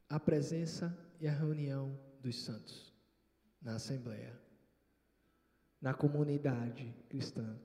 a 0.09 0.19
presença 0.19 0.95
e 1.21 1.27
a 1.27 1.31
reunião 1.31 1.97
dos 2.19 2.43
santos 2.43 2.93
na 3.61 3.75
Assembleia, 3.75 4.37
na 5.81 5.93
comunidade 5.93 6.93
cristã, 7.07 7.57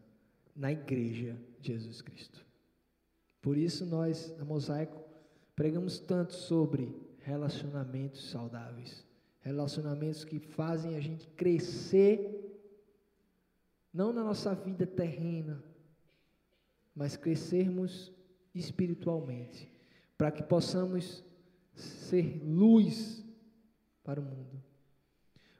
na 0.54 0.70
Igreja 0.70 1.36
de 1.58 1.72
Jesus 1.72 2.00
Cristo. 2.00 2.46
Por 3.42 3.56
isso, 3.56 3.84
nós, 3.84 4.32
na 4.36 4.44
Mosaico, 4.44 5.02
pregamos 5.56 5.98
tanto 5.98 6.34
sobre 6.34 7.09
relacionamentos 7.22 8.30
saudáveis, 8.30 9.06
relacionamentos 9.40 10.24
que 10.24 10.38
fazem 10.38 10.96
a 10.96 11.00
gente 11.00 11.26
crescer, 11.28 12.46
não 13.92 14.12
na 14.12 14.22
nossa 14.22 14.54
vida 14.54 14.86
terrena, 14.86 15.62
mas 16.94 17.16
crescermos 17.16 18.12
espiritualmente, 18.54 19.70
para 20.16 20.30
que 20.30 20.42
possamos 20.42 21.24
ser 21.74 22.42
luz 22.44 23.24
para 24.04 24.20
o 24.20 24.24
mundo. 24.24 24.62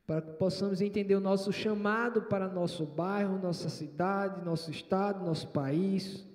Para 0.07 0.23
que 0.23 0.33
possamos 0.33 0.81
entender 0.81 1.15
o 1.15 1.21
nosso 1.21 1.53
chamado 1.53 2.23
para 2.23 2.49
nosso 2.49 2.85
bairro, 2.85 3.39
nossa 3.39 3.69
cidade, 3.69 4.45
nosso 4.45 4.71
estado, 4.71 5.25
nosso 5.25 5.49
país, 5.49 6.27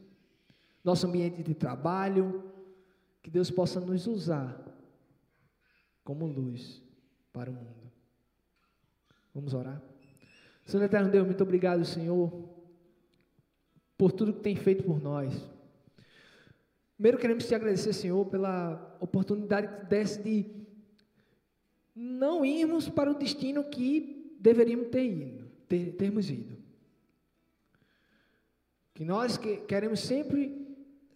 nosso 0.82 1.06
ambiente 1.06 1.44
de 1.44 1.54
trabalho, 1.54 2.52
que 3.22 3.30
Deus 3.30 3.52
possa 3.52 3.82
nos 3.82 4.08
usar 4.08 4.65
como 6.06 6.28
luz 6.28 6.82
para 7.34 7.50
o 7.50 7.54
mundo. 7.54 7.92
Vamos 9.34 9.54
orar. 9.54 9.82
Senhor 10.64 10.84
Eterno 10.84 11.12
Deus, 11.12 11.26
muito 11.26 11.44
obrigado, 11.44 11.84
Senhor, 11.84 12.32
por 13.98 14.14
tudo 14.14 14.34
que 14.34 14.40
tem 14.40 14.56
feito 14.56 14.84
por 14.84 15.02
nós. 15.02 15.34
Primeiro 16.96 17.18
queremos 17.18 17.46
te 17.46 17.54
agradecer, 17.54 17.92
Senhor, 17.92 18.26
pela 18.28 18.98
oportunidade 19.02 19.68
que 19.68 19.86
desse 19.88 20.24
de 20.24 20.66
não 21.94 22.46
irmos 22.46 22.88
para 22.88 23.12
o 23.12 23.16
destino 23.16 23.64
que 23.66 24.38
deveríamos 24.40 24.90
ter 24.90 25.06
ido, 25.06 25.46
ter, 25.68 25.94
termos 25.94 26.30
ido. 26.30 26.56
Que 28.94 29.04
nós 29.04 29.38
que, 29.38 29.58
queremos 29.58 30.00
sempre 30.02 30.66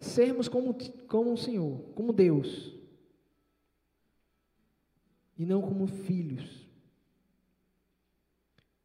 sermos 0.00 0.48
como, 0.48 0.76
como 1.06 1.32
o 1.32 1.36
Senhor, 1.36 1.80
como 1.94 2.12
Deus, 2.12 2.79
e 5.40 5.46
não 5.46 5.62
como 5.62 5.86
filhos, 5.86 6.68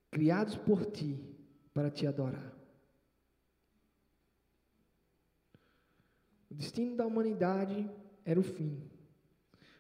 criados 0.10 0.56
por 0.56 0.86
Ti 0.86 1.22
para 1.74 1.92
Te 1.92 2.08
adorar. 2.08 2.56
O 6.50 6.54
destino 6.54 6.96
da 6.96 7.06
humanidade 7.06 7.92
era 8.24 8.40
o 8.40 8.44
fim. 8.44 8.82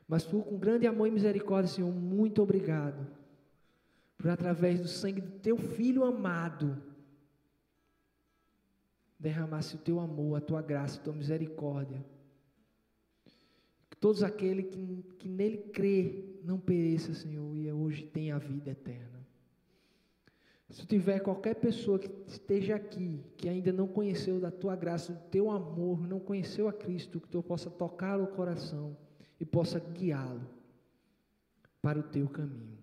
Mas 0.05 0.25
tu, 0.25 0.43
com 0.43 0.59
grande 0.59 0.85
amor 0.85 1.07
e 1.07 1.11
misericórdia, 1.11 1.73
Senhor, 1.73 1.89
muito 1.89 2.41
obrigado. 2.43 3.07
Por 4.17 4.29
através 4.29 4.81
do 4.81 4.89
sangue 4.89 5.21
do 5.21 5.39
teu 5.39 5.57
filho 5.57 6.03
amado, 6.03 6.83
derramasse 9.17 9.75
o 9.75 9.79
teu 9.79 10.01
amor, 10.01 10.35
a 10.35 10.41
tua 10.41 10.61
graça, 10.61 10.99
a 10.99 11.03
tua 11.03 11.13
misericórdia. 11.13 12.03
Todos 14.05 14.21
aqueles 14.21 14.67
que, 14.67 15.03
que 15.17 15.27
nele 15.27 15.57
crê 15.57 16.25
não 16.43 16.59
pereça, 16.59 17.11
Senhor, 17.11 17.57
e 17.57 17.71
hoje 17.71 18.03
tenha 18.03 18.35
a 18.35 18.37
vida 18.37 18.69
eterna. 18.69 19.27
Se 20.69 20.85
tiver 20.85 21.21
qualquer 21.21 21.55
pessoa 21.55 21.97
que 21.97 22.07
esteja 22.27 22.75
aqui, 22.75 23.19
que 23.35 23.49
ainda 23.49 23.73
não 23.73 23.87
conheceu 23.87 24.39
da 24.39 24.51
tua 24.51 24.75
graça, 24.75 25.11
do 25.11 25.23
teu 25.31 25.49
amor, 25.49 26.07
não 26.07 26.19
conheceu 26.19 26.67
a 26.67 26.71
Cristo, 26.71 27.19
que 27.19 27.27
tu 27.27 27.41
possa 27.41 27.67
tocar 27.67 28.21
o 28.21 28.27
coração 28.27 28.95
e 29.39 29.43
possa 29.43 29.79
guiá-lo 29.79 30.47
para 31.81 31.97
o 31.97 32.03
teu 32.03 32.29
caminho. 32.29 32.77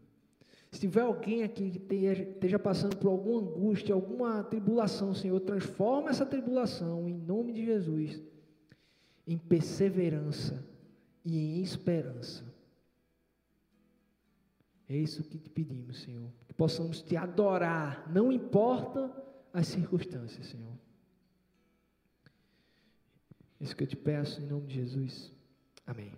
Se 0.72 0.80
tiver 0.80 1.02
alguém 1.02 1.44
aqui 1.44 1.70
que 1.70 1.94
esteja 1.94 2.58
passando 2.58 2.96
por 2.96 3.06
alguma 3.06 3.42
angústia, 3.42 3.94
alguma 3.94 4.42
tribulação, 4.42 5.14
Senhor, 5.14 5.38
transforma 5.38 6.10
essa 6.10 6.26
tribulação, 6.26 7.08
em 7.08 7.14
nome 7.14 7.52
de 7.52 7.64
Jesus, 7.64 8.20
em 9.24 9.38
perseverança 9.38 10.71
e 11.24 11.58
em 11.58 11.62
esperança. 11.62 12.44
É 14.88 14.96
isso 14.96 15.22
que 15.24 15.38
te 15.38 15.48
pedimos, 15.48 16.02
Senhor. 16.02 16.30
Que 16.46 16.54
possamos 16.54 17.00
te 17.00 17.16
adorar, 17.16 18.10
não 18.10 18.30
importa 18.30 19.10
as 19.52 19.68
circunstâncias, 19.68 20.46
Senhor. 20.46 20.76
É 23.60 23.64
isso 23.64 23.76
que 23.76 23.84
eu 23.84 23.88
te 23.88 23.96
peço 23.96 24.40
em 24.40 24.46
nome 24.46 24.66
de 24.66 24.74
Jesus. 24.74 25.32
Amém. 25.86 26.12